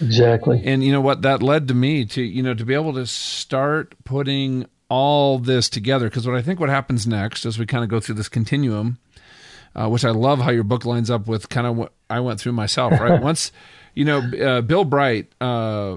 [0.00, 0.62] Exactly.
[0.64, 3.06] And you know what that led to me to you know to be able to
[3.06, 7.82] start putting all this together because what I think what happens next as we kind
[7.82, 8.98] of go through this continuum,
[9.74, 12.40] uh, which I love how your book lines up with kind of what I went
[12.40, 12.92] through myself.
[12.92, 13.20] Right.
[13.22, 13.52] Once,
[13.94, 15.96] you know, uh, Bill Bright uh,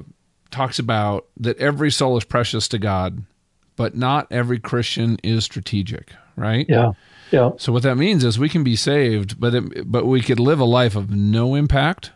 [0.50, 3.24] talks about that every soul is precious to God,
[3.76, 6.14] but not every Christian is strategic.
[6.38, 6.66] Right.
[6.70, 6.94] Yeah.
[7.32, 7.52] Yeah.
[7.58, 10.60] So what that means is we can be saved, but it, but we could live
[10.60, 12.12] a life of no impact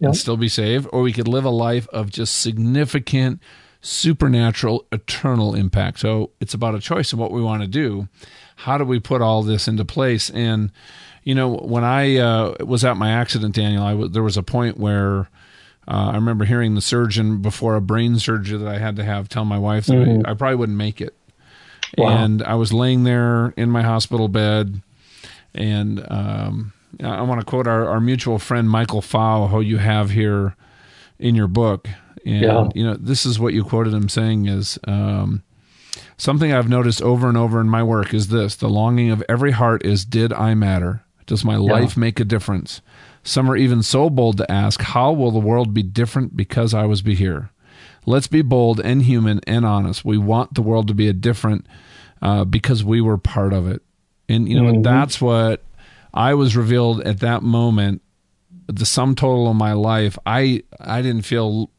[0.00, 0.08] yep.
[0.08, 3.40] and still be saved, or we could live a life of just significant,
[3.80, 6.00] supernatural, eternal impact.
[6.00, 8.08] So it's about a choice of what we want to do.
[8.56, 10.30] How do we put all this into place?
[10.30, 10.72] And
[11.22, 14.42] you know, when I uh, was at my accident, Daniel, I w- there was a
[14.42, 15.28] point where.
[15.88, 19.28] Uh, I remember hearing the surgeon before a brain surgery that I had to have
[19.28, 20.24] tell my wife that mm-hmm.
[20.24, 21.16] I, I, probably wouldn't make it.
[21.98, 22.10] Wow.
[22.10, 24.82] And I was laying there in my hospital bed,
[25.52, 26.72] and um,
[27.02, 30.56] I want to quote our, our mutual friend Michael Pfau, who you have here
[31.18, 31.88] in your book.
[32.24, 32.68] And, yeah.
[32.74, 35.42] you know, this is what you quoted him saying is um,
[36.16, 39.52] something I've noticed over and over in my work is this the longing of every
[39.52, 41.02] heart is, Did I matter?
[41.26, 41.72] Does my yeah.
[41.72, 42.80] life make a difference?
[43.22, 46.84] Some are even so bold to ask, How will the world be different because I
[46.86, 47.50] was be here?
[48.06, 50.04] Let's be bold and human and honest.
[50.04, 51.66] We want the world to be a different
[52.22, 53.82] uh, because we were part of it.
[54.28, 54.82] And, you know, mm-hmm.
[54.82, 55.62] that's what
[56.12, 58.02] I was revealed at that moment
[58.66, 61.70] the sum total of my life I I didn't feel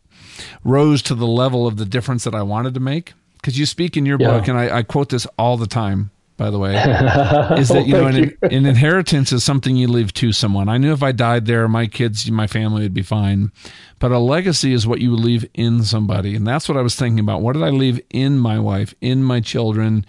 [0.64, 3.14] rose to the level of the difference that I wanted to make.
[3.34, 4.28] Because you speak in your yeah.
[4.28, 6.76] book and I, I, quote this all the time by the way
[7.58, 8.38] is that you know an, you.
[8.44, 10.70] an, inheritance is something you leave to someone.
[10.70, 13.52] I knew if I died there my kids my family would be fine.
[14.00, 16.36] But a legacy is what you leave in somebody.
[16.36, 17.42] And that's what I was thinking about.
[17.42, 20.06] What did I leave in my wife in my children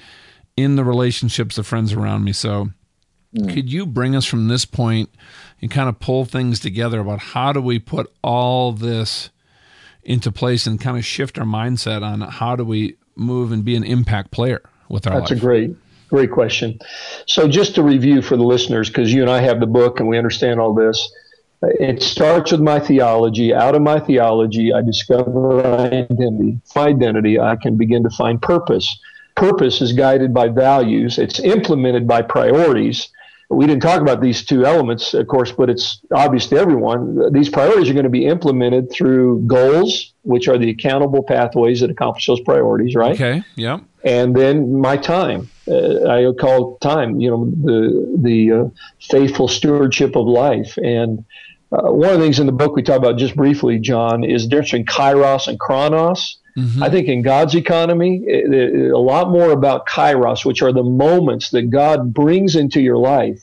[0.57, 2.33] in the relationships the friends around me?
[2.33, 2.69] So
[3.35, 3.53] Mm.
[3.53, 5.11] Could you bring us from this point
[5.61, 9.31] and kind of pull things together about how do we put all this
[10.03, 13.77] into place and kind of shift our mindset on how do we move and be
[13.77, 15.39] an impact player with our That's life?
[15.39, 15.77] a great
[16.09, 16.79] great question.
[17.27, 20.07] So just to review for the listeners because you and I have the book and
[20.07, 21.11] we understand all this.
[21.63, 23.55] It starts with my theology.
[23.55, 26.61] Out of my theology, I discover identity.
[26.75, 28.95] My identity, I can begin to find purpose.
[29.37, 31.19] Purpose is guided by values.
[31.19, 33.09] It's implemented by priorities
[33.53, 37.33] we didn't talk about these two elements, of course, but it's obvious to everyone.
[37.33, 41.91] These priorities are going to be implemented through goals, which are the accountable pathways that
[41.91, 43.15] accomplish those priorities, right?
[43.15, 43.43] Okay.
[43.57, 43.81] Yeah.
[44.05, 48.65] And then my time, uh, I call time, you know, the the uh,
[49.11, 50.77] faithful stewardship of life.
[50.79, 51.25] And
[51.71, 54.45] uh, one of the things in the book we talk about just briefly, John, is
[54.45, 56.39] the difference between kairos and chronos.
[56.57, 56.83] Mm-hmm.
[56.83, 60.83] I think in God's economy, it, it, a lot more about kairos, which are the
[60.83, 63.43] moments that God brings into your life.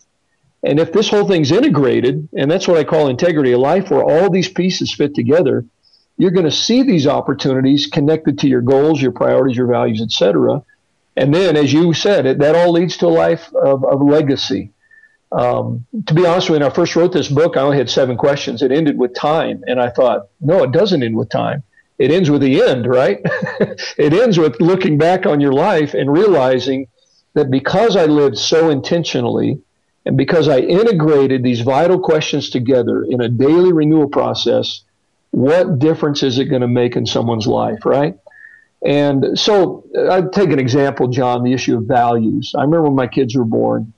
[0.62, 4.04] And if this whole thing's integrated, and that's what I call integrity of life, where
[4.04, 5.66] all these pieces fit together,
[6.18, 10.62] you're going to see these opportunities connected to your goals, your priorities, your values, etc.
[11.16, 14.72] And then, as you said, it, that all leads to a life of, of legacy.
[15.32, 17.90] Um, to be honest with you, when I first wrote this book, I only had
[17.90, 18.62] seven questions.
[18.62, 19.64] It ended with time.
[19.66, 21.64] And I thought, no, it doesn't end with time.
[22.00, 23.20] It ends with the end, right?
[23.98, 26.88] it ends with looking back on your life and realizing
[27.34, 29.62] that because I lived so intentionally
[30.06, 34.82] and because I integrated these vital questions together in a daily renewal process,
[35.32, 38.18] what difference is it going to make in someone's life, right?
[38.86, 42.54] And so uh, I'd take an example, John, the issue of values.
[42.58, 43.94] I remember when my kids were born,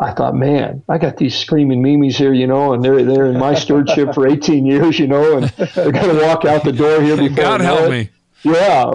[0.00, 3.38] I thought, man, I got these screaming memes here, you know, and they're they're in
[3.38, 7.02] my stewardship for 18 years, you know, and they're going to walk out the door
[7.02, 7.36] here before.
[7.36, 8.08] God help me.
[8.42, 8.90] Yeah,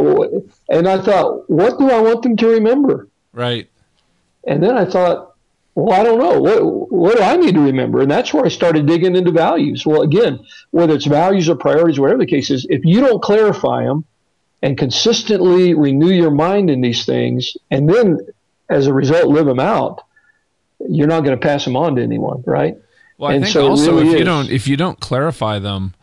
[0.69, 3.07] and I thought, what do I want them to remember?
[3.31, 3.69] Right.
[4.47, 5.35] And then I thought,
[5.75, 6.39] well, I don't know.
[6.39, 8.01] What what do I need to remember?
[8.01, 9.85] And that's where I started digging into values.
[9.85, 10.39] Well, again,
[10.71, 14.05] whether it's values or priorities, whatever the case is, if you don't clarify them
[14.63, 18.19] and consistently renew your mind in these things, and then
[18.69, 20.01] as a result live them out,
[20.89, 22.77] you're not going to pass them on to anyone, right?
[23.17, 24.19] Well, I and think so also really if is.
[24.19, 25.93] you don't if you don't clarify them,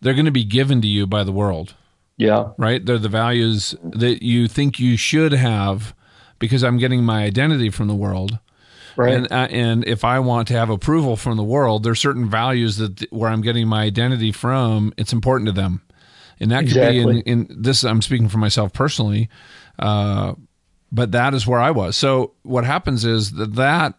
[0.00, 1.74] they're going to be given to you by the world.
[2.16, 2.50] Yeah.
[2.56, 2.84] Right?
[2.84, 5.94] They're the values that you think you should have
[6.38, 8.38] because I'm getting my identity from the world.
[8.96, 9.14] Right.
[9.14, 12.76] And, uh, and if I want to have approval from the world, there's certain values
[12.76, 14.92] that where I'm getting my identity from.
[14.98, 15.80] It's important to them,
[16.38, 17.22] and that could exactly.
[17.22, 17.84] be in, in this.
[17.84, 19.30] I'm speaking for myself personally,
[19.78, 20.34] uh,
[20.90, 21.96] but that is where I was.
[21.96, 23.94] So what happens is that that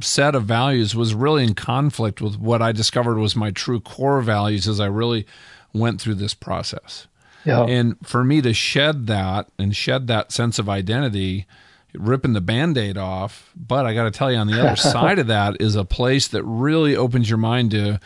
[0.00, 4.20] set of values was really in conflict with what I discovered was my true core
[4.20, 5.26] values as I really
[5.72, 7.06] went through this process.
[7.44, 7.64] Yeah.
[7.64, 11.46] And for me to shed that and shed that sense of identity,
[11.94, 15.26] ripping the band-aid off, but I got to tell you on the other side of
[15.28, 18.00] that is a place that really opens your mind to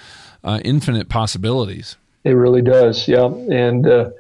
[0.45, 1.97] uh, infinite possibilities.
[2.25, 3.09] It really does.
[3.09, 3.27] Yeah.
[3.27, 4.11] And uh,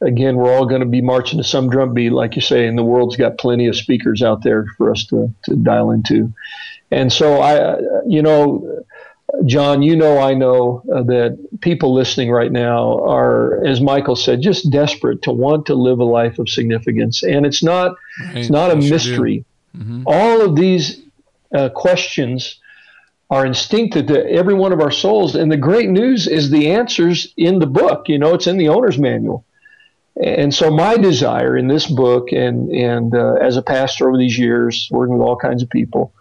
[0.00, 2.76] again, we're all going to be marching to some drum beat, like you say, and
[2.76, 6.32] the world's got plenty of speakers out there for us to, to dial into.
[6.90, 8.84] And so I, you know,
[9.44, 14.40] John, you know, I know uh, that people listening right now are, as Michael said,
[14.40, 18.36] just desperate to want to live a life of significance, and it's not, right.
[18.36, 19.44] it's not a mystery.
[19.76, 20.04] Mm-hmm.
[20.06, 21.02] All of these
[21.54, 22.60] uh, questions
[23.28, 27.34] are instinctive to every one of our souls, and the great news is the answers
[27.36, 28.08] in the book.
[28.08, 29.44] You know, it's in the owner's manual.
[30.22, 34.38] And so, my desire in this book, and and uh, as a pastor over these
[34.38, 36.14] years, working with all kinds of people,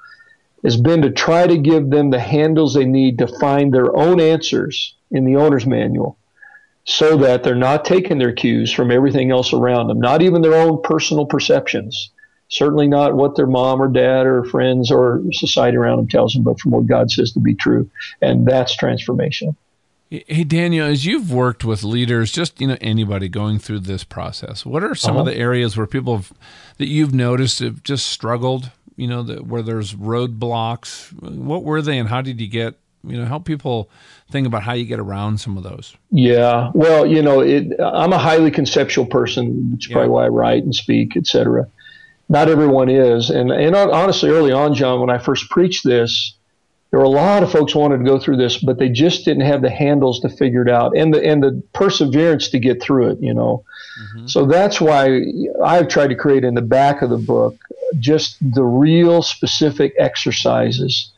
[0.64, 4.20] has been to try to give them the handles they need to find their own
[4.20, 6.18] answers in the owner's manual
[6.84, 10.54] so that they're not taking their cues from everything else around them, not even their
[10.54, 12.12] own personal perceptions.
[12.48, 16.44] Certainly not what their mom or dad or friends or society around them tells them,
[16.44, 17.90] but from what God says to be true.
[18.22, 19.58] And that's transformation.
[20.10, 24.66] Hey Daniel, as you've worked with leaders, just you know anybody going through this process,
[24.66, 25.22] what are some uh-huh.
[25.22, 26.32] of the areas where people have,
[26.78, 31.12] that you've noticed have just struggled you know, the, where there's roadblocks?
[31.22, 32.76] What were they, and how did you get?
[33.04, 33.90] You know, help people
[34.32, 35.96] think about how you get around some of those.
[36.10, 39.96] Yeah, well, you know, it, I'm a highly conceptual person, which is yeah.
[39.96, 41.68] probably why I write and speak, etc.
[42.30, 46.36] Not everyone is, and and honestly, early on, John, when I first preached this,
[46.92, 49.46] there were a lot of folks wanted to go through this, but they just didn't
[49.46, 53.10] have the handles to figure it out and the and the perseverance to get through
[53.12, 53.22] it.
[53.22, 53.64] You know,
[54.00, 54.28] mm-hmm.
[54.28, 55.22] so that's why
[55.64, 57.58] I've tried to create in the back of the book
[58.00, 61.12] just the real specific exercises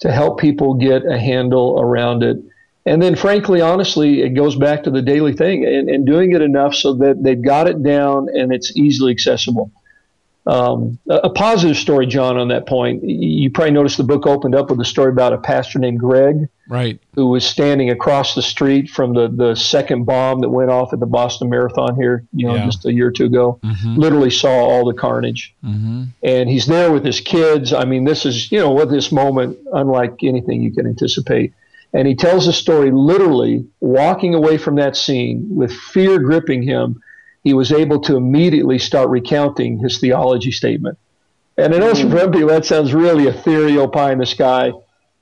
[0.00, 2.38] to help people get a handle around it.
[2.86, 6.40] And then, frankly, honestly, it goes back to the daily thing and, and doing it
[6.40, 9.70] enough so that they've got it down and it's easily accessible.
[10.48, 13.04] Um, a, positive story, John, on that point.
[13.04, 16.48] You probably noticed the book opened up with a story about a pastor named Greg,
[16.68, 20.94] right, who was standing across the street from the the second bomb that went off
[20.94, 22.64] at the Boston Marathon here, you know, yeah.
[22.64, 23.60] just a year or two ago.
[23.62, 23.96] Mm-hmm.
[23.96, 26.04] Literally saw all the carnage, mm-hmm.
[26.22, 27.74] and he's there with his kids.
[27.74, 31.52] I mean, this is you know what this moment unlike anything you can anticipate.
[31.92, 37.02] And he tells the story literally walking away from that scene with fear gripping him
[37.44, 40.98] he was able to immediately start recounting his theology statement.
[41.56, 44.72] And I know for some people that sounds really ethereal, pie in the sky.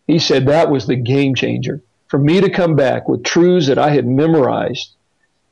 [0.06, 1.82] He said that was the game changer.
[2.08, 4.94] For me to come back with truths that I had memorized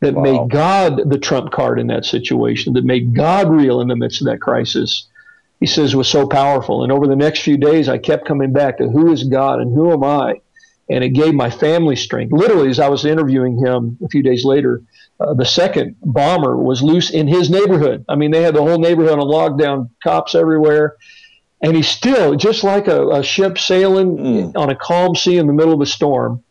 [0.01, 0.23] that wow.
[0.23, 4.21] made God the trump card in that situation, that made God real in the midst
[4.21, 5.07] of that crisis,
[5.61, 6.83] he says was so powerful.
[6.83, 9.75] And over the next few days, I kept coming back to who is God and
[9.75, 10.41] who am I?
[10.91, 12.32] And it gave my family strength.
[12.32, 14.82] Literally, as I was interviewing him a few days later,
[15.18, 18.05] uh, the second bomber was loose in his neighborhood.
[18.09, 20.97] I mean, they had the whole neighborhood on lockdown, cops everywhere.
[21.62, 24.57] And he's still just like a, a ship sailing mm.
[24.57, 26.43] on a calm sea in the middle of a storm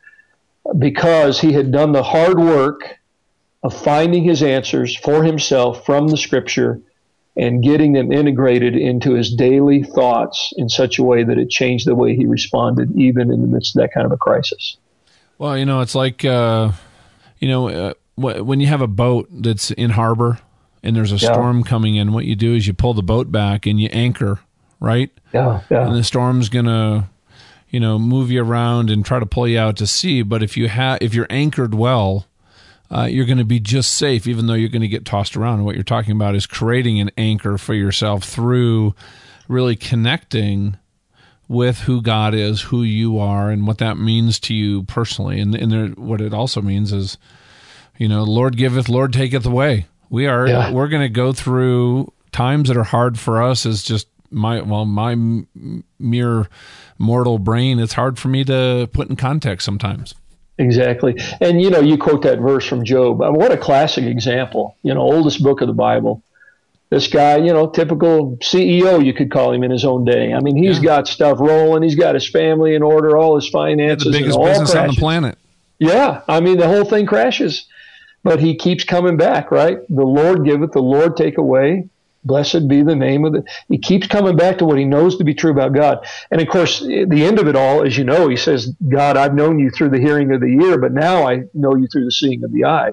[0.80, 3.00] because he had done the hard work
[3.62, 6.82] of finding his answers for himself from the scripture
[7.36, 11.88] and getting them integrated into his daily thoughts in such a way that it changed
[11.88, 14.78] the way he responded, even in the midst of that kind of a crisis.
[15.38, 16.72] Well, you know, it's like, uh,
[17.40, 20.40] you know, uh, when you have a boat that's in harbor
[20.84, 21.34] and there's a yeah.
[21.34, 24.40] storm coming in, what you do is you pull the boat back and you anchor,
[24.80, 25.10] right?
[25.34, 25.88] Yeah, yeah.
[25.88, 27.10] And the storm's gonna,
[27.70, 30.22] you know, move you around and try to pull you out to sea.
[30.22, 32.28] But if you have, if you're anchored well,
[32.94, 35.56] uh, you're going to be just safe, even though you're going to get tossed around.
[35.56, 38.94] And what you're talking about is creating an anchor for yourself through
[39.48, 40.78] really connecting
[41.48, 45.40] with who God is, who you are, and what that means to you personally.
[45.40, 47.18] And, and there, what it also means is,
[47.98, 49.88] you know, Lord giveth, Lord taketh away.
[50.10, 50.72] We are yeah.
[50.72, 54.86] we're going to go through times that are hard for us Is just my well
[54.86, 55.16] my
[55.98, 56.48] mere
[57.00, 57.80] mortal brain.
[57.80, 60.14] It's hard for me to put in context sometimes.
[60.58, 61.20] Exactly.
[61.42, 63.22] And, you know, you quote that verse from Job.
[63.22, 66.24] Uh, what a classic example, you know, oldest book of the Bible.
[66.90, 70.32] This guy, you know, typical CEO, you could call him in his own day.
[70.32, 70.84] I mean, he's yeah.
[70.84, 71.82] got stuff rolling.
[71.82, 74.06] He's got his family in order, all his finances.
[74.06, 74.76] Yeah, the biggest business crashes.
[74.76, 75.38] on the planet.
[75.80, 76.22] Yeah.
[76.28, 77.66] I mean, the whole thing crashes.
[78.24, 79.80] But he keeps coming back, right?
[79.90, 81.90] The Lord giveth, the Lord take away.
[82.26, 83.44] Blessed be the name of the.
[83.68, 86.06] He keeps coming back to what he knows to be true about God.
[86.32, 89.36] And of course, the end of it all, as you know, he says, God, I've
[89.36, 92.12] known you through the hearing of the ear, but now I know you through the
[92.12, 92.92] seeing of the eye.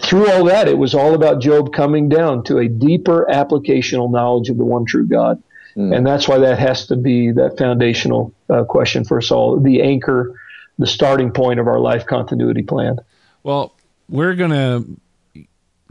[0.00, 4.50] Through all that, it was all about Job coming down to a deeper applicational knowledge
[4.50, 5.42] of the one true God.
[5.76, 5.96] Mm.
[5.96, 9.80] And that's why that has to be that foundational uh, question for us all the
[9.80, 10.34] anchor,
[10.78, 12.98] the starting point of our life continuity plan.
[13.42, 13.74] Well,
[14.08, 14.84] we're going to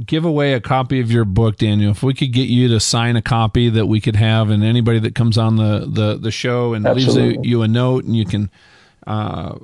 [0.05, 1.91] give away a copy of your book, Daniel.
[1.91, 4.99] If we could get you to sign a copy that we could have, and anybody
[4.99, 7.37] that comes on the the, the show and Absolutely.
[7.37, 8.49] leaves you a note, and you can,
[9.07, 9.57] uh,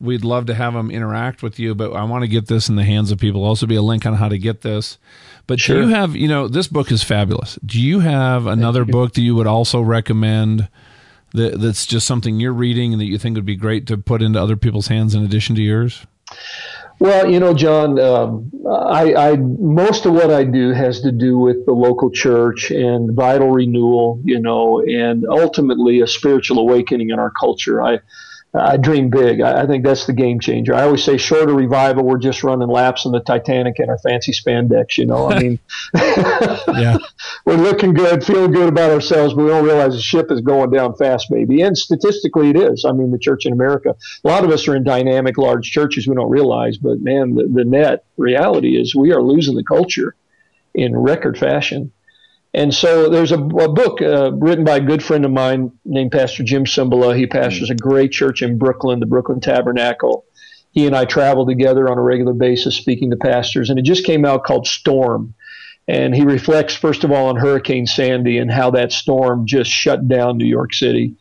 [0.00, 1.74] we'd love to have them interact with you.
[1.74, 3.44] But I want to get this in the hands of people.
[3.44, 4.98] Also, be a link on how to get this.
[5.46, 5.76] But sure.
[5.76, 7.58] do you have, you know, this book is fabulous.
[7.64, 8.92] Do you have another you.
[8.92, 10.68] book that you would also recommend?
[11.34, 14.20] That, that's just something you're reading and that you think would be great to put
[14.20, 16.06] into other people's hands in addition to yours?
[17.02, 21.36] Well, you know, John, um, I, I, most of what I do has to do
[21.36, 27.18] with the local church and vital renewal, you know, and ultimately a spiritual awakening in
[27.18, 27.82] our culture.
[27.82, 27.98] I
[28.54, 29.40] I dream big.
[29.40, 30.74] I, I, think that's the game changer.
[30.74, 33.96] I always say, short of revival, we're just running laps in the Titanic in our
[33.98, 34.98] fancy spandex.
[34.98, 35.58] You know, I mean,
[35.94, 36.98] yeah,
[37.46, 40.70] we're looking good, feeling good about ourselves, but we don't realize the ship is going
[40.70, 41.62] down fast, baby.
[41.62, 42.84] And statistically, it is.
[42.84, 46.06] I mean, the church in America, a lot of us are in dynamic, large churches
[46.06, 50.14] we don't realize, but man, the, the net reality is we are losing the culture
[50.74, 51.90] in record fashion.
[52.54, 56.12] And so there's a, a book uh, written by a good friend of mine named
[56.12, 57.16] Pastor Jim Cymbala.
[57.16, 60.26] He pastors a great church in Brooklyn, the Brooklyn Tabernacle.
[60.72, 64.04] He and I travel together on a regular basis speaking to pastors, and it just
[64.04, 65.34] came out called Storm.
[65.88, 70.06] And he reflects, first of all, on Hurricane Sandy and how that storm just shut
[70.06, 71.14] down New York City.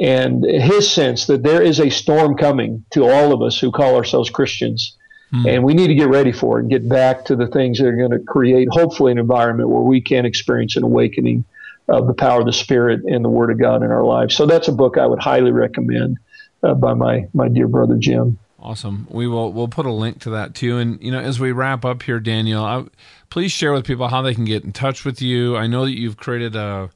[0.00, 3.96] And his sense that there is a storm coming to all of us who call
[3.96, 4.96] ourselves Christians
[5.30, 5.46] Hmm.
[5.46, 7.86] And we need to get ready for it and get back to the things that
[7.86, 11.44] are going to create, hopefully, an environment where we can experience an awakening
[11.88, 14.34] of the power of the Spirit and the Word of God in our lives.
[14.34, 16.18] So that's a book I would highly recommend
[16.62, 18.38] uh, by my my dear brother Jim.
[18.60, 19.06] Awesome.
[19.10, 20.78] We will we'll put a link to that too.
[20.78, 22.84] And you know, as we wrap up here, Daniel, I,
[23.30, 25.56] please share with people how they can get in touch with you.
[25.56, 26.90] I know that you've created a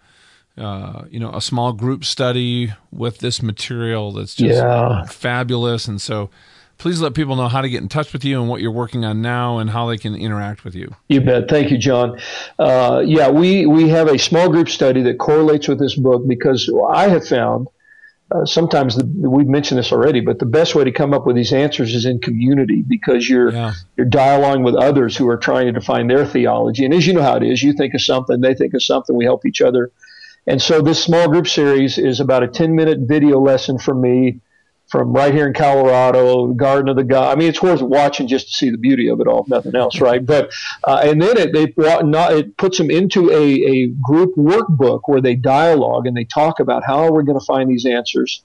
[0.58, 5.04] uh, you know a small group study with this material that's just yeah.
[5.04, 6.30] fabulous, and so
[6.82, 9.04] please let people know how to get in touch with you and what you're working
[9.04, 10.92] on now and how they can interact with you.
[11.08, 11.48] You bet.
[11.48, 12.18] Thank you, John.
[12.58, 16.68] Uh, yeah, we, we have a small group study that correlates with this book because
[16.90, 17.68] I have found
[18.32, 21.36] uh, sometimes the, we've mentioned this already, but the best way to come up with
[21.36, 23.74] these answers is in community because you're yeah.
[23.96, 26.84] you're dialoguing with others who are trying to define their theology.
[26.84, 29.14] And as you know how it is, you think of something, they think of something,
[29.14, 29.92] we help each other.
[30.48, 34.40] And so this small group series is about a 10 minute video lesson from me
[34.92, 37.32] from right here in Colorado, Garden of the God.
[37.32, 40.02] I mean, it's worth watching just to see the beauty of it all, nothing else,
[40.02, 40.24] right?
[40.24, 40.52] But
[40.84, 41.72] uh, and then it they
[42.02, 46.60] not, it puts them into a, a group workbook where they dialogue and they talk
[46.60, 48.42] about how we're going to find these answers,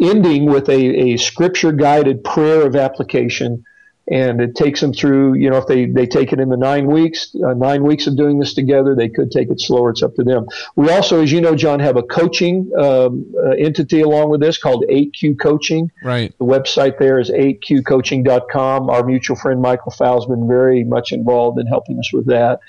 [0.00, 3.62] ending with a, a scripture guided prayer of application
[4.10, 6.86] and it takes them through you know if they they take it in the nine
[6.86, 9.90] weeks uh, nine weeks of doing this together they could take it slower.
[9.90, 10.46] It's up to them.
[10.76, 14.58] We also as you know john have a coaching um, uh, entity along with this
[14.58, 15.90] called 8q coaching.
[16.02, 16.36] Right.
[16.38, 21.60] The website there is 8qcoaching.com our mutual friend michael fowles has been very much involved
[21.60, 22.60] in helping us with that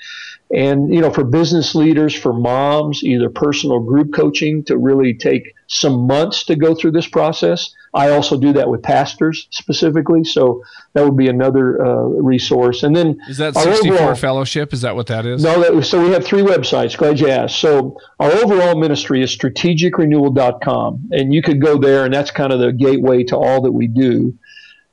[0.52, 5.54] And, you know, for business leaders, for moms, either personal group coaching to really take
[5.66, 7.74] some months to go through this process.
[7.94, 10.24] I also do that with pastors specifically.
[10.24, 12.82] So that would be another uh, resource.
[12.82, 14.72] And then is that 64 overall, fellowship?
[14.72, 15.42] Is that what that is?
[15.42, 16.96] No, that, so we have three websites.
[16.96, 17.56] Glad you asked.
[17.56, 21.08] So our overall ministry is strategicrenewal.com.
[21.12, 23.86] And you could go there and that's kind of the gateway to all that we
[23.86, 24.36] do.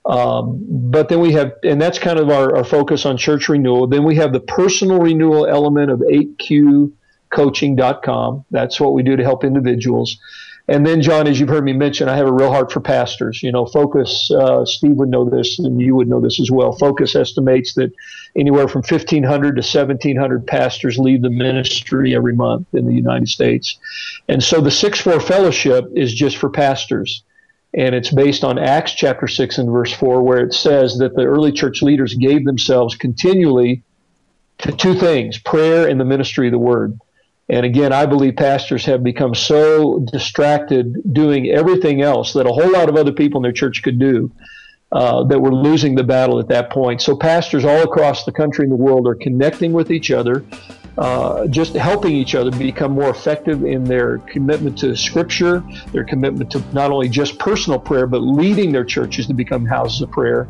[0.05, 3.85] Um, but then we have, and that's kind of our, our, focus on church renewal.
[3.85, 8.45] Then we have the personal renewal element of 8qcoaching.com.
[8.49, 10.17] That's what we do to help individuals.
[10.67, 13.43] And then, John, as you've heard me mention, I have a real heart for pastors.
[13.43, 16.71] You know, Focus, uh, Steve would know this, and you would know this as well.
[16.71, 17.91] Focus estimates that
[18.35, 23.77] anywhere from 1,500 to 1,700 pastors leave the ministry every month in the United States.
[24.29, 27.23] And so the 6 4 fellowship is just for pastors
[27.73, 31.23] and it's based on Acts chapter 6 and verse 4, where it says that the
[31.23, 33.83] early church leaders gave themselves continually
[34.59, 36.99] to two things prayer and the ministry of the word.
[37.49, 42.71] And again, I believe pastors have become so distracted doing everything else that a whole
[42.71, 44.31] lot of other people in their church could do.
[44.91, 47.01] Uh, that we're losing the battle at that point.
[47.01, 50.43] So pastors all across the country and the world are connecting with each other,
[50.97, 56.51] uh, just helping each other become more effective in their commitment to Scripture, their commitment
[56.51, 60.47] to not only just personal prayer, but leading their churches to become houses of prayer.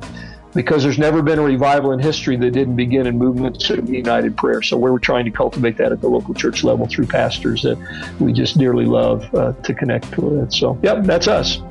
[0.53, 4.35] Because there's never been a revival in history that didn't begin in movements of united
[4.35, 4.61] prayer.
[4.61, 7.77] So we're trying to cultivate that at the local church level through pastors that
[8.19, 10.51] we just dearly love uh, to connect with.
[10.51, 11.61] So, yep, that's us.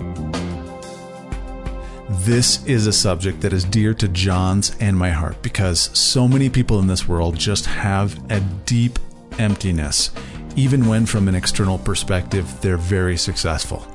[2.25, 6.51] This is a subject that is dear to John's and my heart because so many
[6.51, 8.99] people in this world just have a deep
[9.39, 10.11] emptiness,
[10.55, 13.87] even when from an external perspective they're very successful.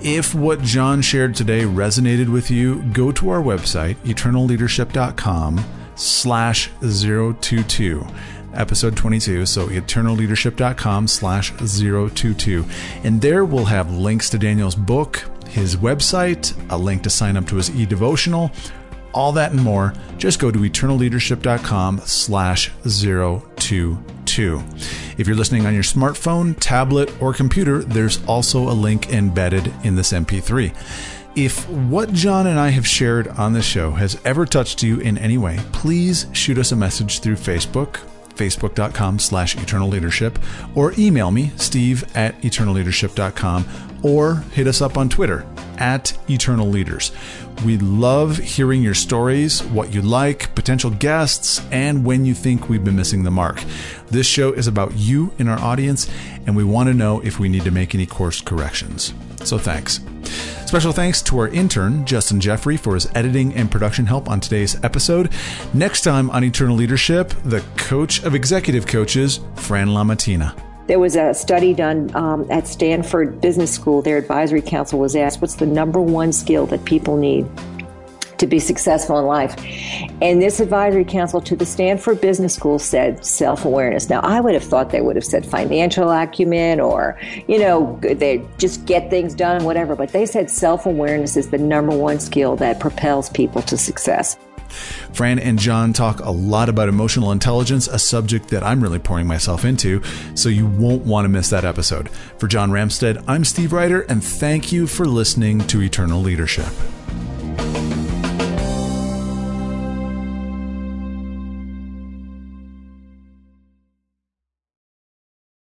[0.00, 8.06] If what John shared today resonated with you, go to our website, eternalleadership.com slash 022
[8.54, 12.64] episode 22 so eternalleadership.com slash 022
[13.04, 15.24] and there we'll have links to daniel's book
[15.56, 18.52] his website, a link to sign up to his e-devotional,
[19.12, 24.62] all that and more, just go to eternalleadership.com slash 022.
[25.16, 29.96] If you're listening on your smartphone, tablet, or computer, there's also a link embedded in
[29.96, 30.76] this MP3.
[31.34, 35.16] If what John and I have shared on this show has ever touched you in
[35.18, 38.00] any way, please shoot us a message through Facebook,
[38.36, 40.38] facebook.com slash eternal leadership,
[40.74, 43.64] or email me, steve at eternalleadership.com,
[44.02, 45.46] or hit us up on Twitter
[45.78, 47.12] at Eternal Leaders.
[47.64, 52.84] We love hearing your stories, what you like, potential guests, and when you think we've
[52.84, 53.62] been missing the mark.
[54.08, 56.08] This show is about you in our audience,
[56.46, 59.14] and we want to know if we need to make any course corrections.
[59.42, 60.00] So thanks.
[60.66, 64.82] Special thanks to our intern, Justin Jeffrey, for his editing and production help on today's
[64.84, 65.32] episode.
[65.72, 70.65] Next time on Eternal Leadership, the coach of executive coaches, Fran LaMattina.
[70.86, 74.02] There was a study done um, at Stanford Business School.
[74.02, 77.46] Their advisory council was asked, What's the number one skill that people need?
[78.38, 79.56] to be successful in life.
[80.20, 84.08] And this advisory council to the Stanford Business School said self awareness.
[84.08, 87.18] Now, I would have thought they would have said financial acumen or,
[87.48, 89.96] you know, they just get things done, whatever.
[89.96, 94.36] But they said self awareness is the number one skill that propels people to success.
[95.12, 99.26] Fran and John talk a lot about emotional intelligence, a subject that I'm really pouring
[99.26, 100.02] myself into,
[100.34, 102.08] so you won't want to miss that episode.
[102.38, 106.72] For John Ramstead, I'm Steve Ryder, and thank you for listening to Eternal Leadership.